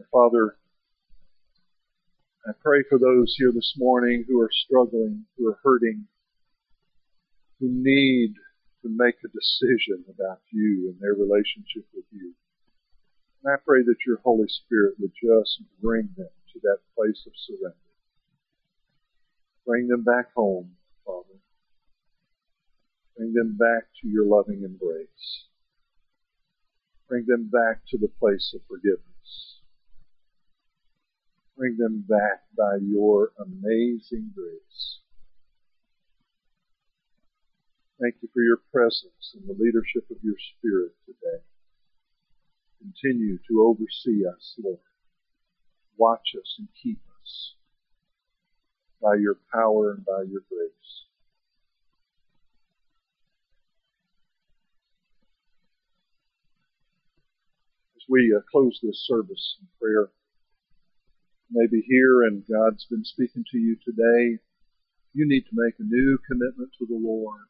ever. 0.01 0.07
Father, 0.13 0.57
I 2.47 2.53
pray 2.63 2.83
for 2.89 2.99
those 2.99 3.35
here 3.37 3.53
this 3.53 3.75
morning 3.77 4.25
who 4.27 4.41
are 4.41 4.51
struggling, 4.53 5.27
who 5.37 5.49
are 5.49 5.59
hurting, 5.63 6.07
who 7.61 7.69
need 7.71 8.35
to 8.83 8.89
make 8.89 9.17
a 9.25 9.29
decision 9.29 10.05
about 10.09 10.41
you 10.51 10.91
and 10.91 11.01
their 11.01 11.13
relationship 11.13 11.87
with 11.95 12.05
you. 12.11 12.35
And 13.43 13.53
I 13.53 13.57
pray 13.65 13.83
that 13.83 14.05
your 14.07 14.19
Holy 14.23 14.49
Spirit 14.49 14.95
would 14.99 15.13
just 15.15 15.63
bring 15.81 16.09
them 16.17 16.29
to 16.53 16.61
that 16.63 16.79
place 16.95 17.25
of 17.27 17.33
surrender. 17.37 17.77
Bring 19.67 19.89
them 19.89 20.03
back 20.03 20.33
home, 20.35 20.73
Father. 21.07 21.41
Bring 23.17 23.33
them 23.33 23.57
back 23.57 23.85
to 24.03 24.09
your 24.09 24.27
loving 24.27 24.63
embrace. 24.65 25.47
Bring 27.09 27.25
them 27.27 27.49
back 27.51 27.81
to 27.89 27.99
the 27.99 28.11
place 28.21 28.53
of 28.55 28.61
forgiveness. 28.69 29.61
Bring 31.57 31.77
them 31.77 32.05
back 32.09 32.45
by 32.57 32.79
your 32.81 33.33
amazing 33.41 34.33
grace. 34.35 35.01
Thank 38.01 38.17
you 38.23 38.29
for 38.33 38.43
your 38.43 38.59
presence 38.73 39.35
and 39.35 39.47
the 39.47 39.63
leadership 39.63 40.09
of 40.11 40.17
your 40.23 40.37
Spirit 40.57 40.93
today. 41.05 41.43
Continue 42.81 43.39
to 43.49 43.63
oversee 43.63 44.27
us, 44.27 44.55
Lord. 44.63 44.79
Watch 45.99 46.35
us 46.35 46.57
and 46.59 46.69
keep 46.83 46.99
us 47.23 47.55
by 49.03 49.17
your 49.17 49.37
power 49.53 49.93
and 49.93 50.05
by 50.05 50.23
your 50.31 50.41
grace. 50.49 51.05
As 57.97 58.03
we 58.09 58.35
uh, 58.35 58.41
close 58.51 58.81
this 58.83 59.05
service 59.07 59.59
in 59.61 59.69
prayer, 59.79 60.09
maybe 61.51 61.85
here 61.87 62.23
and 62.23 62.45
God's 62.49 62.87
been 62.87 63.05
speaking 63.05 63.45
to 63.53 63.59
you 63.59 63.77
today, 63.85 64.39
you 65.13 65.29
need 65.29 65.43
to 65.43 65.53
make 65.53 65.75
a 65.79 65.83
new 65.83 66.19
commitment 66.27 66.71
to 66.79 66.87
the 66.87 66.99
Lord. 66.99 67.47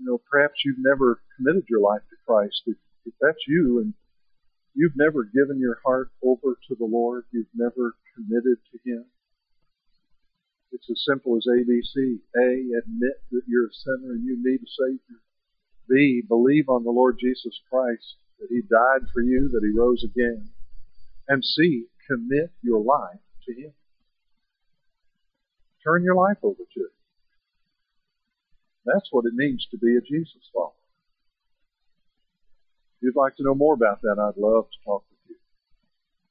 You 0.00 0.06
know, 0.06 0.20
perhaps 0.30 0.64
you've 0.64 0.80
never 0.80 1.20
committed 1.36 1.64
your 1.68 1.80
life 1.80 2.02
to 2.08 2.16
Christ. 2.26 2.62
If, 2.66 2.76
if 3.04 3.12
that's 3.20 3.46
you 3.46 3.80
and 3.80 3.94
you've 4.74 4.96
never 4.96 5.24
given 5.24 5.60
your 5.60 5.78
heart 5.84 6.10
over 6.24 6.56
to 6.68 6.74
the 6.74 6.86
Lord, 6.86 7.24
you've 7.32 7.52
never 7.54 7.94
committed 8.16 8.58
to 8.72 8.90
Him, 8.90 9.04
it's 10.72 10.88
as 10.90 11.04
simple 11.06 11.36
as 11.36 11.46
ABC. 11.46 12.20
A, 12.36 12.78
admit 12.78 13.22
that 13.32 13.42
you're 13.46 13.66
a 13.66 13.72
sinner 13.72 14.12
and 14.12 14.24
you 14.24 14.36
need 14.38 14.60
a 14.62 14.70
Savior. 14.78 15.20
B, 15.88 16.22
believe 16.26 16.68
on 16.68 16.84
the 16.84 16.90
Lord 16.90 17.18
Jesus 17.20 17.58
Christ, 17.68 18.16
that 18.38 18.48
He 18.48 18.62
died 18.62 19.08
for 19.12 19.20
you, 19.20 19.48
that 19.48 19.62
He 19.64 19.76
rose 19.76 20.04
again. 20.04 20.50
And 21.28 21.44
C, 21.44 21.86
commit 22.06 22.52
your 22.62 22.80
life 22.80 23.18
to 23.46 23.52
Him. 23.52 23.72
Turn 25.82 26.04
your 26.04 26.14
life 26.14 26.38
over 26.42 26.62
to 26.74 26.80
Him. 26.80 26.99
That's 28.84 29.08
what 29.10 29.26
it 29.26 29.34
means 29.34 29.66
to 29.70 29.78
be 29.78 29.96
a 29.96 30.00
Jesus 30.00 30.48
follower. 30.52 30.72
If 32.96 33.06
you'd 33.06 33.16
like 33.16 33.36
to 33.36 33.42
know 33.42 33.54
more 33.54 33.74
about 33.74 34.02
that, 34.02 34.16
I'd 34.18 34.40
love 34.40 34.66
to 34.70 34.84
talk 34.84 35.04
with 35.10 35.18
you. 35.28 35.36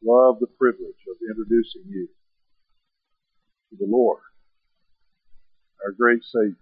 Love 0.04 0.40
the 0.40 0.48
privilege 0.48 1.02
of 1.10 1.18
introducing 1.30 1.84
you 1.88 2.08
to 3.70 3.76
the 3.78 3.88
Lord, 3.90 4.22
our 5.84 5.92
great 5.92 6.24
Savior. 6.24 6.56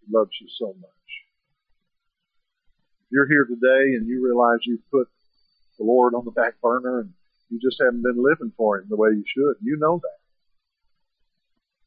He 0.00 0.12
loves 0.12 0.32
you 0.40 0.48
so 0.58 0.74
much. 0.80 0.90
If 3.06 3.12
you're 3.12 3.28
here 3.28 3.44
today 3.44 3.94
and 3.96 4.06
you 4.06 4.24
realize 4.24 4.60
you've 4.62 4.88
put 4.90 5.08
the 5.78 5.84
Lord 5.84 6.14
on 6.14 6.24
the 6.24 6.30
back 6.30 6.60
burner 6.62 7.00
and 7.00 7.12
you 7.48 7.58
just 7.60 7.80
haven't 7.82 8.02
been 8.02 8.22
living 8.22 8.52
for 8.56 8.78
Him 8.78 8.86
the 8.88 8.96
way 8.96 9.10
you 9.10 9.24
should, 9.26 9.54
you 9.62 9.76
know 9.78 9.98
that. 10.02 10.18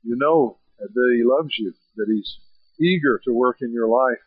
You 0.04 0.18
know 0.18 0.58
that 0.80 1.14
He 1.16 1.24
loves 1.24 1.58
you, 1.58 1.74
that 1.96 2.08
He's 2.08 2.38
eager 2.80 3.22
to 3.26 3.34
work 3.34 3.58
in 3.62 3.72
your 3.72 3.88
life, 3.88 4.24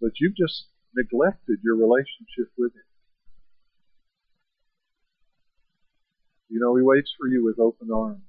but 0.00 0.12
you've 0.20 0.36
just 0.36 0.66
neglected 0.94 1.58
your 1.62 1.76
relationship 1.76 2.52
with 2.56 2.72
Him. 2.74 2.88
You 6.48 6.60
know, 6.60 6.74
He 6.76 6.82
waits 6.82 7.12
for 7.18 7.28
you 7.28 7.44
with 7.44 7.58
open 7.58 7.88
arms. 7.94 8.22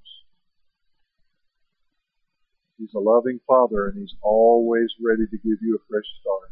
He's 2.77 2.93
a 2.95 2.99
loving 2.99 3.39
Father 3.45 3.88
and 3.88 3.99
He's 3.99 4.15
always 4.21 4.89
ready 5.03 5.25
to 5.30 5.38
give 5.38 5.59
you 5.61 5.75
a 5.75 5.88
fresh 5.89 6.07
start. 6.21 6.51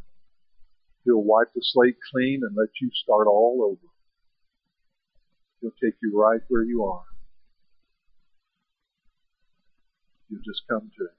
He'll 1.05 1.23
wipe 1.23 1.53
the 1.55 1.61
slate 1.63 1.95
clean 2.11 2.41
and 2.43 2.55
let 2.55 2.69
you 2.82 2.89
start 2.93 3.28
all 3.28 3.59
over. 3.63 3.89
He'll 5.61 5.71
take 5.82 5.95
you 6.01 6.19
right 6.19 6.41
where 6.49 6.63
you 6.63 6.84
are. 6.84 7.05
You 10.30 10.39
just 10.45 10.63
come 10.69 10.91
to 10.97 11.03
Him. 11.05 11.16